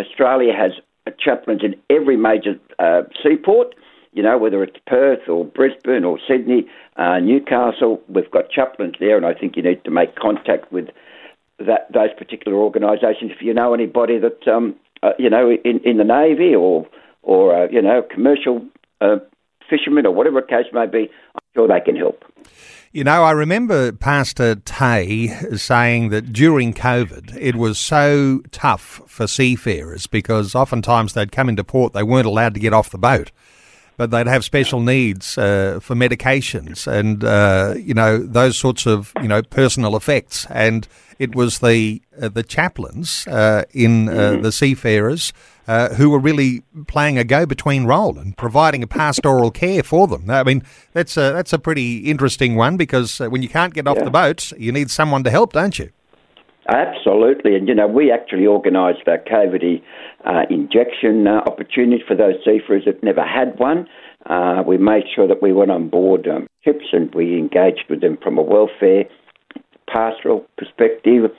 Australia 0.00 0.52
has 0.56 0.70
chaplains 1.18 1.62
in 1.64 1.74
every 1.90 2.16
major 2.16 2.54
uh, 2.78 3.02
seaport 3.20 3.74
you 4.12 4.22
know, 4.22 4.38
whether 4.38 4.62
it's 4.62 4.76
Perth 4.86 5.28
or 5.28 5.44
Brisbane 5.44 6.04
or 6.04 6.18
Sydney, 6.26 6.66
uh, 6.96 7.18
Newcastle, 7.18 8.00
we've 8.08 8.30
got 8.30 8.50
chaplains 8.50 8.94
there, 8.98 9.16
and 9.16 9.26
I 9.26 9.34
think 9.34 9.56
you 9.56 9.62
need 9.62 9.84
to 9.84 9.90
make 9.90 10.16
contact 10.16 10.72
with 10.72 10.88
that 11.58 11.92
those 11.92 12.10
particular 12.16 12.56
organisations. 12.56 13.32
If 13.34 13.42
you 13.42 13.52
know 13.52 13.74
anybody 13.74 14.18
that, 14.18 14.46
um, 14.48 14.76
uh, 15.02 15.10
you 15.18 15.28
know, 15.28 15.50
in, 15.50 15.80
in 15.84 15.96
the 15.98 16.04
Navy 16.04 16.54
or 16.54 16.86
or 17.22 17.64
uh, 17.64 17.68
you 17.70 17.82
know 17.82 18.02
commercial 18.02 18.64
uh, 19.00 19.16
fishermen 19.68 20.06
or 20.06 20.14
whatever 20.14 20.40
the 20.40 20.46
case 20.46 20.72
may 20.72 20.86
be, 20.86 21.10
I'm 21.34 21.42
sure 21.54 21.68
they 21.68 21.80
can 21.80 21.96
help. 21.96 22.24
You 22.90 23.04
know, 23.04 23.22
I 23.22 23.32
remember 23.32 23.92
Pastor 23.92 24.54
Tay 24.54 25.26
saying 25.56 26.08
that 26.08 26.32
during 26.32 26.72
COVID, 26.72 27.36
it 27.38 27.54
was 27.54 27.78
so 27.78 28.40
tough 28.50 29.02
for 29.06 29.26
seafarers 29.26 30.06
because 30.06 30.54
oftentimes 30.54 31.12
they'd 31.12 31.30
come 31.30 31.50
into 31.50 31.64
port, 31.64 31.92
they 31.92 32.02
weren't 32.02 32.26
allowed 32.26 32.54
to 32.54 32.60
get 32.60 32.72
off 32.72 32.88
the 32.88 32.96
boat, 32.96 33.30
but 33.98 34.12
they'd 34.12 34.28
have 34.28 34.44
special 34.44 34.80
needs 34.80 35.36
uh, 35.36 35.80
for 35.82 35.94
medications 35.94 36.86
and, 36.86 37.24
uh, 37.24 37.74
you 37.76 37.92
know, 37.92 38.18
those 38.18 38.56
sorts 38.56 38.86
of, 38.86 39.12
you 39.20 39.26
know, 39.26 39.42
personal 39.42 39.96
effects. 39.96 40.46
And 40.50 40.86
it 41.18 41.34
was 41.34 41.58
the, 41.58 42.00
uh, 42.22 42.28
the 42.28 42.44
chaplains 42.44 43.26
uh, 43.26 43.64
in 43.72 44.08
uh, 44.08 44.12
mm-hmm. 44.12 44.42
the 44.42 44.52
seafarers 44.52 45.32
uh, 45.66 45.88
who 45.94 46.10
were 46.10 46.20
really 46.20 46.62
playing 46.86 47.18
a 47.18 47.24
go-between 47.24 47.86
role 47.86 48.16
and 48.18 48.36
providing 48.36 48.84
a 48.84 48.86
pastoral 48.86 49.50
care 49.50 49.82
for 49.82 50.06
them. 50.06 50.30
I 50.30 50.44
mean, 50.44 50.62
that's 50.92 51.16
a 51.16 51.32
that's 51.32 51.52
a 51.52 51.58
pretty 51.58 51.98
interesting 51.98 52.54
one 52.54 52.76
because 52.78 53.18
when 53.18 53.42
you 53.42 53.48
can't 53.48 53.74
get 53.74 53.86
off 53.86 53.98
yeah. 53.98 54.04
the 54.04 54.10
boat, 54.10 54.52
you 54.52 54.72
need 54.72 54.90
someone 54.90 55.24
to 55.24 55.30
help, 55.30 55.52
don't 55.52 55.78
you? 55.78 55.90
Absolutely, 56.68 57.56
and 57.56 57.66
you 57.66 57.74
know 57.74 57.86
we 57.86 58.12
actually 58.12 58.46
organised 58.46 59.08
our 59.08 59.18
COVID 59.18 59.82
uh, 60.24 60.42
injection 60.50 61.26
uh, 61.26 61.40
opportunity 61.46 62.02
for 62.06 62.16
those 62.16 62.34
seafarers 62.44 62.84
that 62.86 63.02
never 63.02 63.22
had 63.22 63.58
one. 63.58 63.86
Uh, 64.26 64.62
we 64.66 64.76
made 64.76 65.04
sure 65.14 65.28
that 65.28 65.42
we 65.42 65.52
went 65.52 65.70
on 65.70 65.88
board 65.88 66.26
um, 66.26 66.46
ships 66.64 66.86
and 66.92 67.14
we 67.14 67.38
engaged 67.38 67.84
with 67.88 68.00
them 68.00 68.18
from 68.22 68.36
a 68.36 68.42
welfare 68.42 69.04
pastoral 69.88 70.44
perspective. 70.56 71.30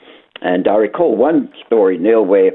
And 0.42 0.66
I 0.66 0.76
recall 0.76 1.16
one 1.16 1.52
story, 1.66 1.98
Neil, 1.98 2.24
where 2.24 2.52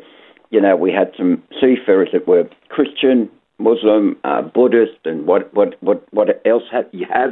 you 0.56 0.62
know, 0.62 0.76
we 0.76 0.92
had 0.92 1.12
some 1.18 1.44
seafarers 1.60 2.10
that 2.14 2.28
were 2.28 2.50
Christian, 2.70 3.30
Muslim, 3.58 4.16
uh, 4.24 4.42
Buddhist, 4.42 5.00
and 5.04 5.28
what 5.28 5.54
what 5.54 5.76
what 5.82 6.06
what 6.14 6.42
else 6.46 6.64
have 6.72 6.86
you 6.92 7.06
have? 7.12 7.32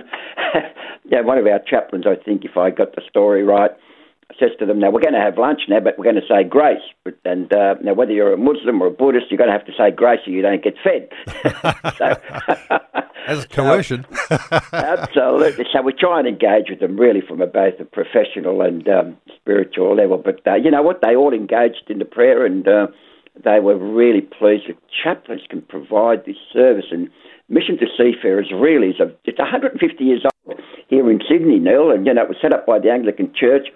yeah, 1.05 1.21
one 1.21 1.37
of 1.37 1.45
our 1.45 1.59
chaplains, 1.65 2.05
I 2.07 2.21
think, 2.21 2.43
if 2.43 2.57
I 2.57 2.69
got 2.69 2.95
the 2.95 3.01
story 3.09 3.43
right, 3.43 3.71
says 4.39 4.51
to 4.59 4.65
them, 4.65 4.79
"Now 4.79 4.89
we're 4.89 5.01
going 5.01 5.13
to 5.13 5.19
have 5.19 5.37
lunch 5.37 5.61
now, 5.69 5.79
but 5.79 5.97
we're 5.97 6.05
going 6.05 6.21
to 6.21 6.27
say 6.27 6.43
grace. 6.43 6.81
And 7.25 7.51
uh, 7.53 7.75
now, 7.83 7.93
whether 7.93 8.11
you're 8.11 8.33
a 8.33 8.37
Muslim 8.37 8.81
or 8.81 8.87
a 8.87 8.91
Buddhist, 8.91 9.25
you're 9.29 9.37
going 9.37 9.49
to 9.49 9.57
have 9.57 9.65
to 9.65 9.73
say 9.77 9.91
grace, 9.91 10.19
or 10.27 10.31
you 10.31 10.41
don't 10.41 10.63
get 10.63 10.75
fed." 10.83 11.09
so, 11.97 12.15
As 13.27 13.45
coercion. 13.45 14.05
so, 14.27 14.37
absolutely. 14.73 15.65
So 15.71 15.81
we 15.81 15.93
try 15.93 16.19
and 16.19 16.27
engage 16.27 16.69
with 16.69 16.79
them 16.79 16.97
really 16.97 17.21
from 17.21 17.41
a, 17.41 17.47
both 17.47 17.79
a 17.79 17.85
professional 17.85 18.61
and 18.61 18.87
um, 18.87 19.17
spiritual 19.35 19.95
level. 19.95 20.17
But 20.17 20.45
uh, 20.45 20.55
you 20.55 20.71
know 20.71 20.81
what? 20.81 21.01
They 21.01 21.15
all 21.15 21.33
engaged 21.33 21.89
in 21.89 21.99
the 21.99 22.05
prayer 22.05 22.45
and. 22.45 22.67
Uh, 22.67 22.87
they 23.43 23.59
were 23.59 23.75
really 23.75 24.21
pleased 24.21 24.65
that 24.67 24.77
chaplains 25.03 25.41
can 25.49 25.63
provide 25.63 26.23
this 26.23 26.37
service. 26.53 26.85
And 26.91 27.09
Mission 27.49 27.77
to 27.79 27.87
Seafarers 27.97 28.51
really 28.53 28.89
is 28.89 28.99
a, 28.99 29.11
it's 29.25 29.39
150 29.39 30.03
years 30.03 30.23
old 30.45 30.59
here 30.87 31.09
in 31.09 31.19
Sydney, 31.29 31.59
Neil, 31.59 31.91
and 31.91 32.05
you 32.05 32.13
know 32.13 32.23
it 32.23 32.29
was 32.29 32.37
set 32.41 32.53
up 32.53 32.65
by 32.65 32.79
the 32.79 32.91
Anglican 32.91 33.33
Church. 33.33 33.67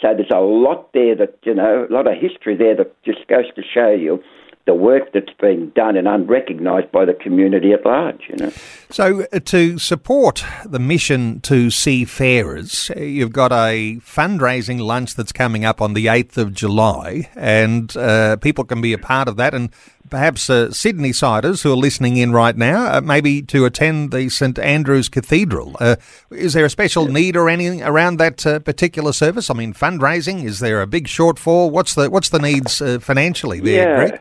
So 0.00 0.14
there's 0.14 0.30
a 0.30 0.40
lot 0.40 0.92
there 0.92 1.14
that 1.16 1.38
you 1.42 1.54
know, 1.54 1.86
a 1.88 1.92
lot 1.92 2.06
of 2.06 2.14
history 2.18 2.56
there 2.56 2.74
that 2.76 3.02
just 3.04 3.26
goes 3.28 3.46
to 3.54 3.62
show 3.62 3.90
you 3.90 4.22
the 4.66 4.74
work 4.74 5.12
that's 5.12 5.32
being 5.40 5.70
done 5.70 5.96
and 5.96 6.06
unrecognised 6.06 6.92
by 6.92 7.04
the 7.04 7.14
community 7.14 7.72
at 7.72 7.84
large. 7.84 8.22
You 8.28 8.36
know. 8.36 8.52
So 8.90 9.26
uh, 9.32 9.40
to 9.40 9.78
support 9.78 10.44
the 10.64 10.78
mission 10.78 11.40
to 11.40 11.70
seafarers, 11.70 12.90
uh, 12.96 13.00
you've 13.00 13.32
got 13.32 13.52
a 13.52 13.96
fundraising 13.96 14.80
lunch 14.80 15.14
that's 15.14 15.32
coming 15.32 15.64
up 15.64 15.80
on 15.80 15.94
the 15.94 16.08
eighth 16.08 16.36
of 16.36 16.52
July, 16.52 17.30
and 17.34 17.96
uh, 17.96 18.36
people 18.36 18.64
can 18.64 18.80
be 18.80 18.92
a 18.92 18.98
part 18.98 19.28
of 19.28 19.36
that 19.36 19.54
and. 19.54 19.70
Perhaps 20.08 20.50
uh, 20.50 20.72
Sydney 20.72 21.12
siders 21.12 21.62
who 21.62 21.72
are 21.72 21.76
listening 21.76 22.16
in 22.16 22.32
right 22.32 22.56
now, 22.56 22.94
uh, 22.94 23.00
maybe 23.00 23.42
to 23.42 23.64
attend 23.64 24.10
the 24.10 24.28
St 24.28 24.58
Andrew's 24.58 25.08
Cathedral. 25.08 25.76
Uh, 25.78 25.94
is 26.32 26.52
there 26.52 26.64
a 26.64 26.70
special 26.70 27.06
need 27.06 27.36
or 27.36 27.48
anything 27.48 27.80
around 27.84 28.16
that 28.16 28.38
particular 28.64 29.12
service? 29.12 29.50
I 29.50 29.54
mean, 29.54 29.72
fundraising. 29.72 30.42
Is 30.42 30.58
there 30.58 30.82
a 30.82 30.86
big 30.88 31.06
shortfall? 31.06 31.70
What's 31.70 31.94
the 31.94 32.10
what's 32.10 32.30
the 32.30 32.40
needs 32.40 32.78
financially 32.78 33.60
there, 33.60 33.88
yeah. 33.88 34.08
Greg? 34.08 34.20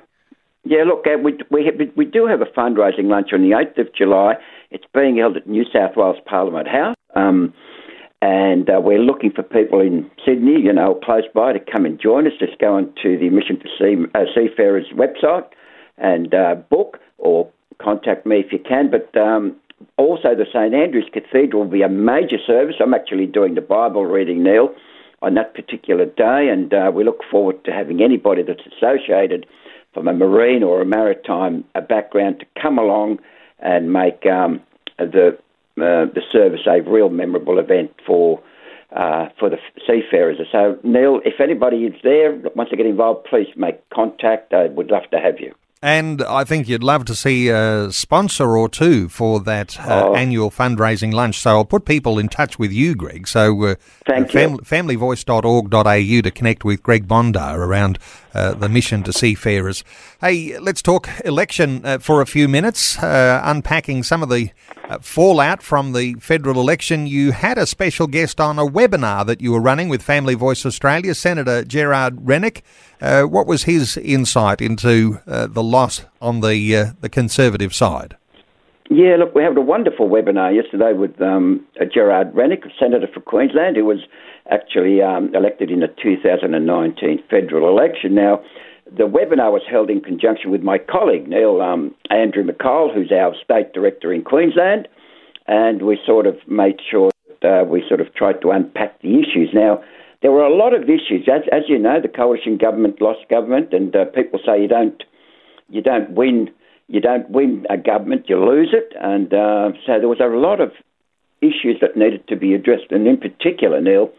Yeah, 0.69 0.83
look, 0.83 1.07
uh, 1.07 1.17
we, 1.17 1.35
we, 1.49 1.91
we 1.95 2.05
do 2.05 2.27
have 2.27 2.41
a 2.41 2.45
fundraising 2.45 3.05
lunch 3.05 3.29
on 3.33 3.41
the 3.41 3.57
8th 3.57 3.87
of 3.87 3.95
July. 3.95 4.35
It's 4.69 4.85
being 4.93 5.17
held 5.17 5.35
at 5.35 5.47
New 5.47 5.63
South 5.73 5.97
Wales 5.97 6.17
Parliament 6.27 6.67
House. 6.67 6.95
Um, 7.15 7.55
and 8.21 8.69
uh, 8.69 8.79
we're 8.79 8.99
looking 8.99 9.31
for 9.31 9.41
people 9.41 9.81
in 9.81 10.11
Sydney, 10.23 10.61
you 10.61 10.71
know, 10.71 10.93
close 11.03 11.23
by 11.33 11.53
to 11.53 11.59
come 11.59 11.85
and 11.85 11.99
join 11.99 12.27
us. 12.27 12.33
Just 12.37 12.59
go 12.59 12.75
onto 12.75 13.17
the 13.17 13.31
Mission 13.31 13.57
to 13.57 13.67
sea, 13.79 13.95
uh, 14.13 14.25
Seafarers 14.35 14.85
website 14.93 15.47
and 15.97 16.35
uh, 16.35 16.53
book 16.69 16.99
or 17.17 17.49
contact 17.81 18.27
me 18.27 18.35
if 18.35 18.51
you 18.51 18.59
can. 18.59 18.91
But 18.91 19.19
um, 19.19 19.55
also, 19.97 20.35
the 20.35 20.45
St 20.53 20.75
Andrew's 20.75 21.09
Cathedral 21.11 21.63
will 21.63 21.71
be 21.71 21.81
a 21.81 21.89
major 21.89 22.37
service. 22.45 22.75
I'm 22.79 22.93
actually 22.93 23.25
doing 23.25 23.55
the 23.55 23.61
Bible 23.61 24.05
reading, 24.05 24.43
Neil, 24.43 24.69
on 25.23 25.33
that 25.33 25.55
particular 25.55 26.05
day, 26.05 26.47
and 26.53 26.71
uh, 26.71 26.91
we 26.93 27.03
look 27.03 27.21
forward 27.31 27.65
to 27.65 27.71
having 27.71 28.03
anybody 28.03 28.43
that's 28.43 28.61
associated 28.77 29.47
from 29.93 30.07
a 30.07 30.13
marine 30.13 30.63
or 30.63 30.81
a 30.81 30.85
maritime 30.85 31.63
a 31.75 31.81
background 31.81 32.39
to 32.39 32.61
come 32.61 32.77
along 32.77 33.19
and 33.59 33.91
make 33.91 34.25
um, 34.25 34.61
the 34.97 35.37
uh, 35.77 36.05
the 36.13 36.21
service 36.31 36.61
a 36.67 36.81
real 36.81 37.09
memorable 37.09 37.59
event 37.59 37.91
for 38.05 38.41
uh, 38.95 39.29
for 39.39 39.49
the 39.49 39.57
seafarers. 39.87 40.37
So, 40.51 40.77
Neil, 40.83 41.21
if 41.23 41.39
anybody 41.39 41.85
is 41.85 41.93
there 42.03 42.35
wants 42.55 42.71
to 42.71 42.77
get 42.77 42.85
involved, 42.85 43.27
please 43.29 43.47
make 43.55 43.87
contact. 43.89 44.53
I 44.53 44.67
would 44.67 44.89
love 44.89 45.03
to 45.11 45.19
have 45.19 45.39
you. 45.39 45.53
And 45.81 46.21
I 46.21 46.43
think 46.43 46.67
you'd 46.67 46.83
love 46.83 47.05
to 47.05 47.15
see 47.15 47.47
a 47.47 47.89
sponsor 47.91 48.57
or 48.57 48.67
two 48.67 49.07
for 49.07 49.39
that 49.41 49.79
uh, 49.79 50.07
oh. 50.07 50.13
annual 50.13 50.51
fundraising 50.51 51.13
lunch. 51.13 51.39
So 51.39 51.51
I'll 51.51 51.65
put 51.65 51.85
people 51.85 52.19
in 52.19 52.27
touch 52.27 52.59
with 52.59 52.73
you, 52.73 52.95
Greg. 52.95 53.29
So 53.29 53.63
uh, 53.63 53.75
Thank 54.05 54.31
fam- 54.31 54.51
you. 54.51 54.57
familyvoice.org.au 54.57 56.21
to 56.21 56.31
connect 56.31 56.65
with 56.65 56.83
Greg 56.83 57.07
Bondar 57.07 57.55
around 57.55 57.97
uh, 58.33 58.53
the 58.53 58.69
mission 58.69 59.03
to 59.03 59.13
seafarers. 59.13 59.83
Hey, 60.21 60.57
let's 60.59 60.81
talk 60.81 61.09
election 61.25 61.85
uh, 61.85 61.97
for 61.97 62.21
a 62.21 62.25
few 62.25 62.47
minutes, 62.47 62.97
uh, 62.97 63.41
unpacking 63.43 64.03
some 64.03 64.21
of 64.21 64.29
the 64.29 64.51
uh, 64.87 64.99
fallout 64.99 65.63
from 65.63 65.93
the 65.93 66.13
federal 66.15 66.59
election. 66.59 67.07
You 67.07 67.31
had 67.31 67.57
a 67.57 67.65
special 67.65 68.07
guest 68.07 68.39
on 68.39 68.59
a 68.59 68.65
webinar 68.65 69.25
that 69.25 69.41
you 69.41 69.51
were 69.51 69.61
running 69.61 69.89
with 69.89 70.01
Family 70.01 70.35
Voice 70.35 70.65
Australia, 70.65 71.15
Senator 71.15 71.63
Gerard 71.63 72.27
Rennick. 72.27 72.63
What 72.99 73.47
was 73.47 73.63
his 73.63 73.97
insight 73.97 74.61
into 74.61 75.19
the 75.25 75.63
loss 75.63 76.05
on 76.21 76.41
the 76.41 76.93
the 76.99 77.09
Conservative 77.09 77.73
side? 77.73 78.15
Yeah, 78.91 79.17
look, 79.17 79.35
we 79.35 79.43
had 79.43 79.55
a 79.55 79.61
wonderful 79.61 80.09
webinar 80.09 80.53
yesterday 80.53 80.93
with 80.93 81.21
um, 81.21 81.63
uh, 81.79 81.85
Gerard 81.85 82.33
Rennick, 82.33 82.63
Senator 82.79 83.05
for 83.13 83.19
Queensland, 83.19 83.77
who 83.77 83.85
was 83.85 83.99
actually 84.49 84.99
um, 84.99 85.33
elected 85.35 85.69
in 85.69 85.81
the 85.81 85.93
2019 86.01 87.23
federal 87.29 87.69
election. 87.69 88.15
Now, 88.15 88.41
the 88.85 89.03
webinar 89.03 89.51
was 89.51 89.61
held 89.69 89.91
in 89.91 90.01
conjunction 90.01 90.49
with 90.49 90.63
my 90.63 90.79
colleague, 90.79 91.27
Neil 91.27 91.61
um, 91.61 91.93
Andrew 92.09 92.43
McCall, 92.43 92.91
who's 92.91 93.11
our 93.11 93.35
state 93.43 93.73
director 93.73 94.11
in 94.11 94.23
Queensland, 94.23 94.87
and 95.45 95.83
we 95.83 95.99
sort 96.03 96.25
of 96.25 96.35
made 96.47 96.79
sure 96.89 97.11
that 97.41 97.61
uh, 97.61 97.63
we 97.65 97.83
sort 97.87 98.01
of 98.01 98.11
tried 98.15 98.41
to 98.41 98.49
unpack 98.49 98.99
the 99.03 99.19
issues. 99.19 99.49
Now, 99.53 99.83
there 100.23 100.31
were 100.31 100.45
a 100.45 100.55
lot 100.55 100.73
of 100.73 100.89
issues. 100.89 101.29
As, 101.31 101.43
as 101.51 101.61
you 101.67 101.77
know, 101.77 102.01
the 102.01 102.07
coalition 102.07 102.57
government 102.57 103.01
lost 103.01 103.29
government, 103.29 103.71
and 103.71 103.95
uh, 103.95 104.05
people 104.05 104.39
say 104.43 104.59
you 104.59 104.67
don't 104.67 105.03
you 105.69 105.83
don't 105.83 106.09
win 106.09 106.49
you 106.89 106.99
don't 106.99 107.29
win 107.29 107.65
a 107.69 107.77
government, 107.77 108.25
you 108.27 108.43
lose 108.43 108.73
it, 108.73 108.93
and 108.99 109.31
uh, 109.33 109.71
so 109.85 109.99
there 109.99 110.09
was 110.09 110.19
a 110.19 110.25
lot 110.25 110.59
of 110.59 110.71
issues 111.41 111.77
that 111.81 111.95
needed 111.95 112.27
to 112.27 112.35
be 112.35 112.53
addressed, 112.53 112.91
and 112.91 113.07
in 113.07 113.17
particular, 113.17 113.79
Neil, 113.79 114.11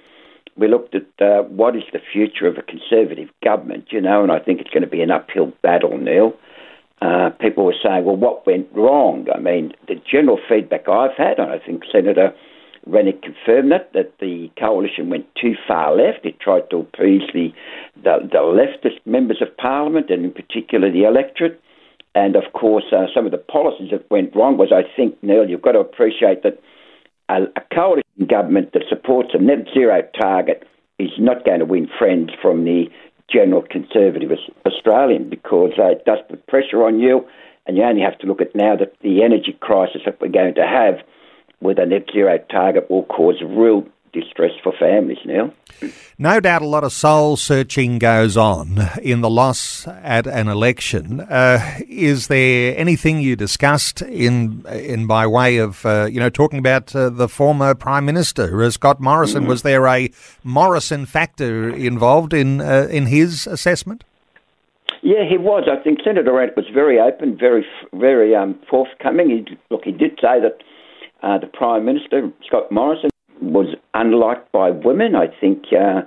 we 0.57 0.69
looked 0.69 0.95
at 0.95 1.07
uh, 1.21 1.43
what 1.43 1.77
is 1.77 1.83
the 1.93 2.00
future 2.12 2.47
of 2.47 2.57
a 2.59 2.62
conservative 2.62 3.29
government, 3.45 3.87
you 3.91 4.00
know, 4.00 4.23
and 4.23 4.31
I 4.31 4.39
think 4.39 4.61
it's 4.61 4.71
going 4.71 4.83
to 4.85 4.89
be 4.89 5.03
an 5.03 5.11
uphill 5.11 5.53
battle, 5.62 5.99
Neil. 5.99 6.35
Uh, 7.03 7.31
people 7.41 7.65
were 7.65 7.75
saying, 7.83 8.05
well, 8.05 8.17
what 8.17 8.47
went 8.47 8.69
wrong? 8.73 9.27
I 9.35 9.41
mean, 9.41 9.73
the 9.89 9.95
general 10.11 10.39
feedback 10.49 10.89
I've 10.89 11.17
had, 11.17 11.39
and 11.39 11.50
I 11.50 11.59
think 11.59 11.83
Senator 11.91 12.35
Rennick 12.87 13.23
confirmed 13.23 13.73
that, 13.73 13.93
that 13.95 14.19
the 14.21 14.50
coalition 14.59 15.11
went 15.11 15.27
too 15.35 15.55
far 15.67 15.97
left. 15.97 16.25
It 16.25 16.41
tried 16.41 16.71
to 16.71 16.79
appease 16.79 17.23
the, 17.33 17.53
the, 18.03 18.29
the 18.31 18.39
leftist 18.39 19.00
members 19.05 19.43
of 19.43 19.57
parliament 19.57 20.11
and 20.11 20.25
in 20.25 20.33
particular 20.33 20.91
the 20.91 21.05
electorate. 21.05 21.61
And 22.14 22.37
of 22.37 22.52
course, 22.52 22.85
uh, 22.93 23.07
some 23.14 23.25
of 23.25 23.33
the 23.33 23.38
policies 23.38 23.90
that 23.93 24.11
went 24.11 24.35
wrong 24.35 24.57
was, 24.57 24.73
I 24.73 24.83
think, 24.97 25.23
Neil, 25.23 25.49
you've 25.49 25.62
got 25.62 25.73
to 25.73 25.81
appreciate 25.81 26.43
that 26.43 26.61
a, 27.29 27.43
a 27.57 27.75
coalition 27.75 28.26
government 28.29 28.73
that 28.73 28.83
supports 28.88 29.31
a 29.33 29.38
net 29.38 29.67
zero 29.73 30.02
target 30.19 30.67
is 30.99 31.11
not 31.19 31.45
going 31.45 31.61
to 31.61 31.64
win 31.64 31.88
friends 31.99 32.31
from 32.43 32.64
the 32.64 32.87
general 33.33 33.62
conservative 33.62 34.31
Australian 34.67 35.31
because 35.31 35.73
uh, 35.79 35.93
it 35.93 36.05
does 36.05 36.19
put 36.29 36.47
pressure 36.47 36.85
on 36.85 36.99
you. 36.99 37.26
And 37.67 37.76
you 37.76 37.85
only 37.85 38.02
have 38.02 38.19
to 38.19 38.26
look 38.26 38.40
at 38.40 38.55
now 38.55 38.75
that 38.76 38.95
the 39.00 39.23
energy 39.23 39.57
crisis 39.61 40.02
that 40.05 40.21
we're 40.21 40.29
going 40.29 40.55
to 40.55 40.67
have 40.67 40.97
with 41.61 41.79
a 41.79 41.87
net 41.87 42.07
zero 42.12 42.38
target 42.50 42.90
will 42.90 43.05
cause 43.05 43.37
real 43.43 43.87
distress 44.12 44.52
for 44.62 44.73
families 44.79 45.19
now. 45.25 45.52
No 46.19 46.40
doubt 46.40 46.62
a 46.62 46.67
lot 46.67 46.85
of 46.85 46.93
soul 46.93 47.37
searching 47.37 47.99
goes 47.99 48.37
on 48.37 48.76
in 49.02 49.21
the 49.23 49.31
loss 49.31 49.87
at 49.88 50.26
an 50.26 50.49
election. 50.49 51.21
Uh, 51.21 51.79
is 51.88 52.26
there 52.26 52.76
anything 52.76 53.21
you 53.21 53.37
discussed 53.37 54.02
in 54.02 54.64
in 54.71 55.07
by 55.07 55.26
way 55.26 55.57
of 55.57 55.87
uh, 55.87 56.09
you 56.11 56.21
know 56.21 56.29
talking 56.29 56.59
about 56.59 56.95
uh, 56.95 57.09
the 57.09 57.29
former 57.29 57.75
Prime 57.75 58.05
Minister 58.05 58.62
uh, 58.62 58.71
Scott 58.71 59.00
Morrison? 59.00 59.47
Was 59.47 59.62
there 59.62 59.87
a 59.87 60.11
Morrison 60.45 61.07
factor 61.07 61.71
involved 61.71 62.35
in 62.35 62.61
uh, 62.61 62.88
in 62.90 63.07
his 63.07 63.47
assessment? 63.47 64.05
Yeah, 65.02 65.25
he 65.26 65.38
was. 65.38 65.67
I 65.71 65.83
think 65.83 66.00
Senator 66.05 66.33
Rennick 66.33 66.57
was 66.57 66.67
very 66.75 67.00
open, 67.00 67.38
very 67.38 67.64
very 67.95 68.35
um, 68.35 68.59
forthcoming. 68.69 69.31
He, 69.31 69.59
look, 69.71 69.85
he 69.85 69.93
did 69.93 70.19
say 70.21 70.40
that 70.40 70.59
uh, 71.23 71.38
the 71.38 71.47
Prime 71.47 71.85
Minister 71.85 72.31
Scott 72.47 72.71
Morrison 72.71 73.10
was 73.40 73.75
unliked 73.94 74.50
by 74.52 74.70
women. 74.70 75.14
I 75.14 75.26
think 75.40 75.64
uh, 75.73 76.02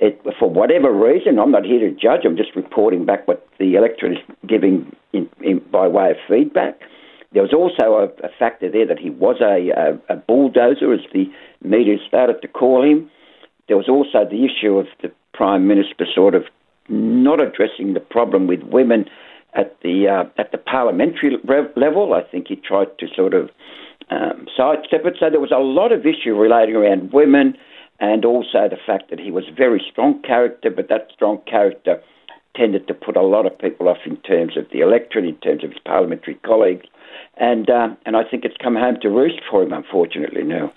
it, 0.00 0.20
for 0.38 0.50
whatever 0.50 0.92
reason, 0.92 1.38
I'm 1.38 1.50
not 1.50 1.64
here 1.64 1.80
to 1.80 1.90
judge. 1.90 2.20
I'm 2.24 2.36
just 2.36 2.54
reporting 2.56 3.04
back 3.04 3.26
what 3.26 3.46
the 3.58 3.74
electorate 3.74 4.12
is 4.12 4.36
giving 4.46 4.94
in, 5.12 5.28
in, 5.42 5.60
by 5.70 5.88
way 5.88 6.10
of 6.10 6.16
feedback. 6.28 6.80
There 7.32 7.42
was 7.42 7.52
also 7.52 7.94
a, 7.94 8.26
a 8.26 8.30
factor 8.38 8.70
there 8.70 8.86
that 8.86 8.98
he 8.98 9.10
was 9.10 9.36
a, 9.40 9.70
a, 9.70 10.14
a 10.14 10.16
bulldozer, 10.16 10.92
as 10.92 11.00
the 11.12 11.26
media 11.62 11.96
started 12.06 12.40
to 12.42 12.48
call 12.48 12.84
him. 12.84 13.10
There 13.66 13.76
was 13.76 13.88
also 13.88 14.28
the 14.28 14.44
issue 14.44 14.78
of 14.78 14.86
the 15.02 15.10
Prime 15.32 15.66
Minister 15.66 16.06
sort 16.14 16.34
of 16.34 16.44
not 16.88 17.40
addressing 17.40 17.94
the 17.94 18.00
problem 18.00 18.46
with 18.46 18.62
women 18.62 19.06
at 19.54 19.80
the 19.82 20.08
uh, 20.08 20.24
at 20.38 20.52
the 20.52 20.58
parliamentary 20.58 21.36
level. 21.76 22.14
I 22.14 22.22
think 22.22 22.48
he 22.48 22.56
tried 22.56 22.98
to 22.98 23.06
sort 23.14 23.34
of 23.34 23.50
um, 24.10 24.46
sidestep 24.56 25.04
it. 25.04 25.16
So 25.18 25.30
there 25.30 25.40
was 25.40 25.52
a 25.52 25.58
lot 25.58 25.92
of 25.92 26.06
issue 26.06 26.34
relating 26.34 26.76
around 26.76 27.12
women 27.12 27.56
and 28.00 28.24
also 28.24 28.68
the 28.68 28.78
fact 28.84 29.10
that 29.10 29.20
he 29.20 29.30
was 29.30 29.44
a 29.48 29.54
very 29.54 29.82
strong 29.90 30.20
character, 30.22 30.70
but 30.70 30.88
that 30.88 31.08
strong 31.14 31.40
character 31.46 32.02
tended 32.56 32.86
to 32.88 32.94
put 32.94 33.16
a 33.16 33.22
lot 33.22 33.46
of 33.46 33.58
people 33.58 33.88
off 33.88 33.98
in 34.04 34.16
terms 34.18 34.56
of 34.56 34.66
the 34.72 34.80
electorate, 34.80 35.24
in 35.24 35.36
terms 35.36 35.64
of 35.64 35.70
his 35.70 35.78
parliamentary 35.84 36.34
colleagues. 36.44 36.86
And, 37.36 37.68
uh, 37.68 37.88
and 38.06 38.16
I 38.16 38.22
think 38.24 38.44
it's 38.44 38.56
come 38.62 38.76
home 38.76 38.98
to 39.02 39.10
roost 39.10 39.40
for 39.50 39.62
him, 39.62 39.72
unfortunately, 39.72 40.44
now. 40.44 40.72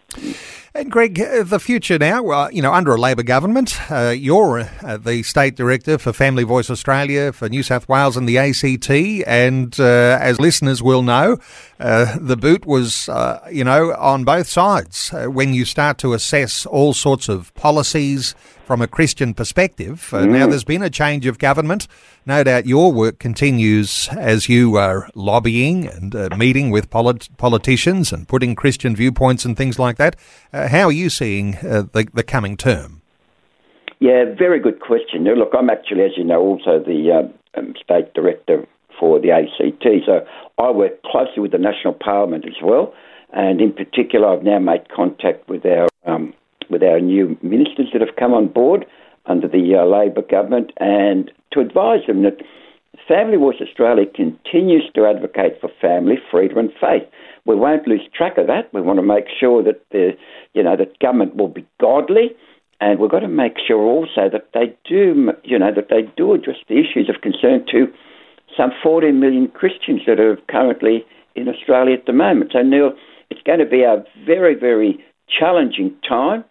And 0.73 0.91
Greg, 0.91 1.19
uh, 1.19 1.43
the 1.43 1.59
future 1.59 1.97
now, 1.97 2.27
uh, 2.29 2.49
you 2.51 2.61
know, 2.61 2.71
under 2.73 2.93
a 2.93 2.99
Labor 2.99 3.23
government, 3.23 3.79
uh, 3.91 4.09
you're 4.09 4.59
uh, 4.59 4.97
the 4.97 5.23
State 5.23 5.55
Director 5.55 5.97
for 5.97 6.13
Family 6.13 6.43
Voice 6.43 6.69
Australia 6.69 7.31
for 7.31 7.49
New 7.49 7.63
South 7.63 7.89
Wales 7.89 8.15
and 8.15 8.29
the 8.29 8.37
ACT. 8.37 8.89
And 9.27 9.79
uh, 9.79 10.19
as 10.21 10.39
listeners 10.39 10.83
will 10.83 11.01
know, 11.01 11.37
uh, 11.79 12.17
the 12.19 12.37
boot 12.37 12.65
was, 12.65 13.09
you 13.51 13.63
know, 13.63 13.95
on 13.95 14.23
both 14.23 14.47
sides. 14.47 15.11
when 15.11 15.53
you 15.53 15.65
start 15.65 15.97
to 15.99 16.13
assess 16.13 16.65
all 16.65 16.93
sorts 16.93 17.29
of 17.29 17.53
policies, 17.55 18.35
from 18.67 18.81
a 18.81 18.87
Christian 18.87 19.33
perspective. 19.33 20.09
Uh, 20.13 20.23
mm. 20.23 20.31
Now, 20.31 20.45
there's 20.45 20.65
been 20.65 20.83
a 20.83 20.89
change 20.89 21.25
of 21.25 21.39
government. 21.39 21.87
No 22.25 22.43
doubt 22.43 22.65
your 22.65 22.91
work 22.91 23.17
continues 23.17 24.09
as 24.09 24.49
you 24.49 24.75
are 24.75 25.09
lobbying 25.15 25.87
and 25.87 26.13
uh, 26.13 26.26
meeting 26.35 26.71
with 26.71 26.89
polit- 26.89 27.29
politicians 27.37 28.11
and 28.11 28.27
putting 28.27 28.55
Christian 28.55 28.95
viewpoints 28.95 29.45
and 29.45 29.55
things 29.55 29.79
like 29.79 29.97
that. 29.97 30.15
Uh, 30.51 30.67
how 30.67 30.85
are 30.85 30.91
you 30.91 31.09
seeing 31.09 31.55
uh, 31.57 31.83
the, 31.93 32.07
the 32.13 32.23
coming 32.23 32.57
term? 32.57 33.01
Yeah, 33.99 34.25
very 34.37 34.59
good 34.59 34.79
question. 34.79 35.23
Look, 35.23 35.53
I'm 35.57 35.69
actually, 35.69 36.03
as 36.03 36.11
you 36.17 36.23
know, 36.23 36.41
also 36.41 36.79
the 36.79 37.11
uh, 37.55 37.59
um, 37.59 37.73
state 37.81 38.13
director 38.13 38.67
for 38.99 39.19
the 39.19 39.31
ACT, 39.31 39.85
so 40.05 40.25
I 40.57 40.71
work 40.71 41.01
closely 41.03 41.41
with 41.41 41.51
the 41.51 41.57
National 41.57 41.93
Parliament 41.93 42.45
as 42.45 42.61
well. 42.63 42.93
And 43.33 43.61
in 43.61 43.73
particular, 43.73 44.27
I've 44.27 44.43
now 44.43 44.59
made 44.59 44.89
contact 44.89 45.47
with 45.49 45.65
our 45.65 45.87
um, 46.05 46.33
with 46.69 46.83
our 46.83 46.99
new 46.99 47.37
ministers 47.41 47.89
that 47.93 48.01
have 48.01 48.15
come 48.17 48.33
on 48.33 48.47
board 48.47 48.85
under 49.25 49.47
the 49.47 49.75
uh, 49.75 49.85
Labor 49.85 50.21
government 50.21 50.71
and 50.77 51.31
to 51.51 51.59
advise 51.59 52.05
them 52.07 52.23
that 52.23 52.37
Family 53.07 53.37
Voice 53.37 53.57
Australia 53.61 54.05
continues 54.05 54.89
to 54.95 55.05
advocate 55.05 55.59
for 55.61 55.69
family, 55.79 56.15
freedom, 56.29 56.57
and 56.57 56.71
faith. 56.81 57.07
We 57.45 57.55
won't 57.55 57.87
lose 57.87 58.01
track 58.13 58.37
of 58.37 58.47
that. 58.47 58.73
We 58.73 58.81
want 58.81 58.99
to 58.99 59.03
make 59.03 59.25
sure 59.39 59.63
that 59.63 59.81
the, 59.91 60.11
you 60.53 60.63
know, 60.63 60.75
that 60.75 60.99
government 60.99 61.37
will 61.37 61.47
be 61.47 61.65
godly, 61.79 62.35
and 62.81 62.99
we've 62.99 63.09
got 63.09 63.21
to 63.21 63.29
make 63.29 63.53
sure 63.65 63.81
also 63.81 64.29
that 64.29 64.49
they 64.53 64.75
do, 64.87 65.31
you 65.43 65.57
know, 65.57 65.73
that 65.73 65.87
they 65.89 66.01
do 66.17 66.33
address 66.33 66.57
the 66.67 66.75
issues 66.75 67.09
of 67.09 67.21
concern 67.21 67.65
to 67.71 67.87
some 68.55 68.71
14 68.83 69.19
million 69.19 69.47
Christians 69.47 70.01
that 70.05 70.19
are 70.19 70.37
currently 70.49 71.05
in 71.35 71.47
Australia 71.47 71.95
at 71.95 72.05
the 72.05 72.13
moment. 72.13 72.51
So, 72.53 72.61
Neil, 72.61 72.91
it's 73.29 73.41
going 73.43 73.59
to 73.59 73.65
be 73.65 73.83
a 73.83 74.03
very, 74.25 74.55
very 74.55 75.03
challenging 75.39 75.95
time. 76.07 76.43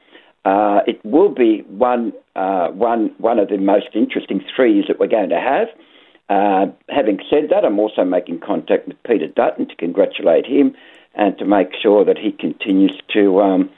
Uh, 0.45 0.81
it 0.87 1.05
will 1.05 1.35
be 1.35 1.64
one, 1.69 2.12
uh, 2.35 2.69
one, 2.69 3.14
one 3.19 3.38
of 3.38 3.49
the 3.49 3.59
most 3.59 3.88
interesting 3.95 4.42
threes 4.55 4.85
that 4.88 4.99
we're 4.99 5.09
going 5.09 5.29
to 5.31 5.40
have. 5.40 5.69
Uh, 6.29 6.67
having 6.89 7.21
said 7.31 7.51
that, 7.51 7.65
I'm 7.65 7.79
also 7.79 8.05
making 8.05 8.41
contact 8.41 8.89
with 8.89 9.01
Peter 9.05 9.29
Dutton 9.29 9.69
to 9.69 9.77
congratulate 9.77 10.47
him 10.47 10.75
and 11.15 11.39
to 11.39 11.45
make 11.45 11.69
sure 11.81 12.05
that 12.05 12.19
he 12.19 12.33
continues 12.33 13.01
to 13.12 13.41
um, 13.41 13.71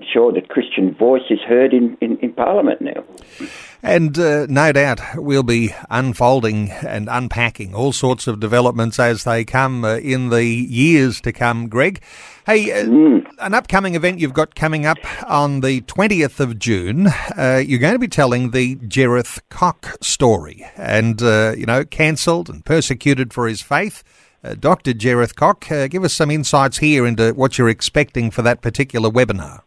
ensure 0.00 0.32
that 0.32 0.48
Christian 0.48 0.94
voice 0.94 1.22
is 1.30 1.40
heard 1.40 1.72
in, 1.72 1.96
in, 2.00 2.18
in 2.18 2.32
Parliament 2.32 2.80
now. 2.80 3.04
And 3.82 4.18
uh, 4.18 4.46
no 4.48 4.72
doubt 4.72 5.00
we'll 5.16 5.42
be 5.42 5.74
unfolding 5.88 6.70
and 6.70 7.08
unpacking 7.10 7.74
all 7.74 7.92
sorts 7.92 8.26
of 8.26 8.38
developments 8.38 8.98
as 8.98 9.24
they 9.24 9.44
come 9.44 9.84
uh, 9.84 9.96
in 9.96 10.28
the 10.28 10.44
years 10.44 11.20
to 11.22 11.32
come, 11.32 11.68
Greg. 11.68 12.02
Hey, 12.44 12.72
uh, 12.72 12.84
mm. 12.84 13.26
an 13.38 13.54
upcoming 13.54 13.94
event 13.94 14.18
you've 14.18 14.34
got 14.34 14.54
coming 14.54 14.84
up 14.84 14.98
on 15.30 15.60
the 15.60 15.80
20th 15.82 16.40
of 16.40 16.58
June. 16.58 17.06
Uh, 17.06 17.62
you're 17.64 17.78
going 17.78 17.94
to 17.94 17.98
be 17.98 18.08
telling 18.08 18.50
the 18.50 18.76
Jereth 18.76 19.40
Kok 19.48 19.96
story 20.02 20.66
and, 20.76 21.22
uh, 21.22 21.54
you 21.56 21.64
know, 21.64 21.84
cancelled 21.84 22.50
and 22.50 22.64
persecuted 22.64 23.32
for 23.32 23.48
his 23.48 23.62
faith. 23.62 24.04
Uh, 24.44 24.54
Dr. 24.54 24.92
Jereth 24.92 25.34
Kok, 25.36 25.90
give 25.90 26.04
us 26.04 26.12
some 26.12 26.30
insights 26.30 26.78
here 26.78 27.06
into 27.06 27.32
what 27.32 27.56
you're 27.56 27.68
expecting 27.68 28.30
for 28.30 28.42
that 28.42 28.60
particular 28.60 29.10
webinar. 29.10 29.60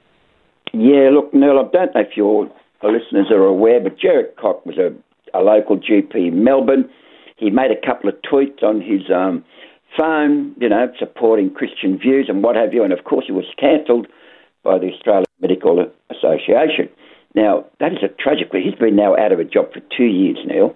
Yeah, 0.72 1.10
look, 1.12 1.34
Neil, 1.34 1.60
I 1.60 1.70
don't 1.72 1.94
know 1.94 2.02
if 2.02 2.16
your 2.16 2.50
listeners 2.82 3.28
are 3.32 3.44
aware, 3.44 3.80
but 3.80 3.98
Jereth 3.98 4.36
Kok 4.38 4.66
was 4.66 4.78
a, 4.78 4.94
a 5.38 5.42
local 5.42 5.78
GP 5.78 6.16
in 6.16 6.44
Melbourne. 6.44 6.90
He 7.38 7.50
made 7.50 7.72
a 7.72 7.86
couple 7.86 8.10
of 8.10 8.16
tweets 8.22 8.64
on 8.64 8.82
his 8.82 9.02
um, 9.14 9.44
phone, 9.98 10.56
you 10.60 10.70
know, 10.70 10.92
supporting 10.98 11.54
Christian 11.54 11.98
views 11.98 12.28
and 12.30 12.44
what 12.44 12.56
have 12.56 12.74
you, 12.74 12.84
and 12.84 12.94
of 12.94 13.04
course 13.04 13.26
he 13.28 13.32
was 13.32 13.46
cancelled 13.60 14.08
by 14.64 14.80
the 14.80 14.92
Australian 14.92 15.26
Medical 15.42 15.92
Association. 16.10 16.90
Now, 17.36 17.66
that 17.80 17.92
is 17.92 18.00
a 18.04 18.08
tragic. 18.08 18.50
He's 18.52 18.76
been 18.76 18.96
now 18.96 19.18
out 19.18 19.32
of 19.32 19.40
a 19.40 19.44
job 19.44 19.74
for 19.74 19.82
two 19.96 20.06
years 20.06 20.38
now. 20.46 20.74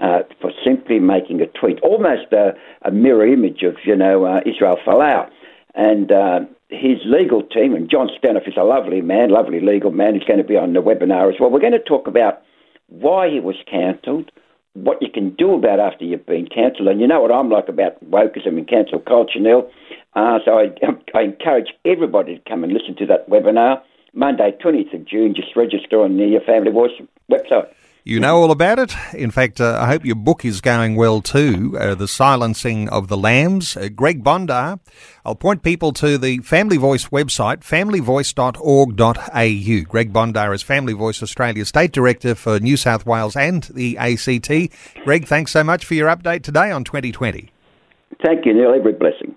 Uh, 0.00 0.22
for 0.40 0.50
simply 0.64 0.98
making 0.98 1.42
a 1.42 1.46
tweet, 1.46 1.78
almost 1.82 2.32
a, 2.32 2.54
a 2.86 2.90
mirror 2.90 3.26
image 3.26 3.62
of, 3.62 3.76
you 3.84 3.94
know, 3.94 4.24
uh, 4.24 4.40
Israel 4.46 4.78
Folau. 4.82 5.28
And 5.74 6.10
uh, 6.10 6.40
his 6.70 6.98
legal 7.04 7.42
team, 7.42 7.74
and 7.74 7.90
John 7.90 8.08
Stanoff 8.18 8.46
is 8.46 8.54
a 8.56 8.64
lovely 8.64 9.00
man, 9.00 9.30
lovely 9.30 9.60
legal 9.60 9.90
man. 9.90 10.14
He's 10.14 10.24
going 10.24 10.38
to 10.38 10.44
be 10.44 10.56
on 10.56 10.72
the 10.72 10.80
webinar 10.80 11.32
as 11.32 11.40
well. 11.40 11.50
We're 11.50 11.60
going 11.60 11.72
to 11.72 11.78
talk 11.78 12.06
about 12.06 12.42
why 12.88 13.28
he 13.28 13.40
was 13.40 13.56
cancelled, 13.70 14.30
what 14.74 15.02
you 15.02 15.10
can 15.10 15.30
do 15.30 15.54
about 15.54 15.80
after 15.80 16.04
you've 16.04 16.26
been 16.26 16.46
cancelled. 16.46 16.88
And 16.88 17.00
you 17.00 17.06
know 17.06 17.20
what 17.20 17.32
I'm 17.32 17.50
like 17.50 17.68
about 17.68 18.02
wokeism 18.08 18.58
and 18.58 18.68
cancel 18.68 19.00
culture, 19.00 19.40
Neil. 19.40 19.70
Uh, 20.14 20.38
so 20.44 20.58
I, 20.58 20.70
I 21.14 21.22
encourage 21.22 21.72
everybody 21.84 22.36
to 22.36 22.48
come 22.48 22.64
and 22.64 22.72
listen 22.72 22.96
to 22.96 23.06
that 23.06 23.28
webinar. 23.28 23.82
Monday, 24.12 24.56
20th 24.62 24.94
of 24.94 25.04
June. 25.04 25.34
Just 25.34 25.54
register 25.56 26.02
on 26.02 26.16
the 26.16 26.26
Your 26.26 26.40
Family 26.40 26.72
Voice 26.72 26.92
website. 27.30 27.68
You 28.02 28.18
know 28.18 28.38
all 28.38 28.50
about 28.50 28.78
it. 28.78 28.94
In 29.12 29.30
fact, 29.30 29.60
uh, 29.60 29.78
I 29.80 29.86
hope 29.86 30.06
your 30.06 30.14
book 30.14 30.42
is 30.44 30.62
going 30.62 30.96
well 30.96 31.20
too. 31.20 31.76
Uh, 31.78 31.94
the 31.94 32.08
Silencing 32.08 32.88
of 32.88 33.08
the 33.08 33.16
Lambs. 33.16 33.76
Uh, 33.76 33.88
Greg 33.94 34.24
Bondar. 34.24 34.80
I'll 35.24 35.34
point 35.34 35.62
people 35.62 35.92
to 35.94 36.16
the 36.16 36.38
Family 36.38 36.78
Voice 36.78 37.08
website, 37.08 37.58
familyvoice.org.au. 37.58 39.90
Greg 39.90 40.12
Bondar 40.12 40.54
is 40.54 40.62
Family 40.62 40.94
Voice 40.94 41.22
Australia 41.22 41.66
State 41.66 41.92
Director 41.92 42.34
for 42.34 42.58
New 42.58 42.78
South 42.78 43.04
Wales 43.04 43.36
and 43.36 43.64
the 43.64 43.98
ACT. 43.98 44.50
Greg, 45.04 45.26
thanks 45.26 45.52
so 45.52 45.62
much 45.62 45.84
for 45.84 45.92
your 45.94 46.08
update 46.08 46.42
today 46.42 46.70
on 46.70 46.84
2020. 46.84 47.52
Thank 48.24 48.46
you, 48.46 48.54
Neil. 48.54 48.72
Every 48.74 48.92
blessing. 48.92 49.36